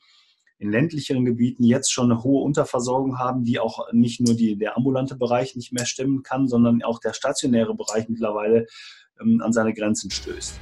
in 0.58 0.70
ländlicheren 0.70 1.26
Gebieten 1.26 1.62
jetzt 1.62 1.92
schon 1.92 2.10
eine 2.10 2.22
hohe 2.22 2.42
Unterversorgung 2.42 3.18
haben, 3.18 3.44
die 3.44 3.58
auch 3.58 3.92
nicht 3.92 4.20
nur 4.20 4.34
die, 4.34 4.56
der 4.56 4.78
ambulante 4.78 5.16
Bereich 5.16 5.56
nicht 5.56 5.72
mehr 5.72 5.84
stemmen 5.84 6.22
kann, 6.22 6.48
sondern 6.48 6.82
auch 6.82 7.00
der 7.00 7.12
stationäre 7.12 7.74
Bereich 7.74 8.08
mittlerweile 8.08 8.66
ähm, 9.20 9.40
an 9.42 9.52
seine 9.52 9.74
Grenzen 9.74 10.10
stößt. 10.10 10.58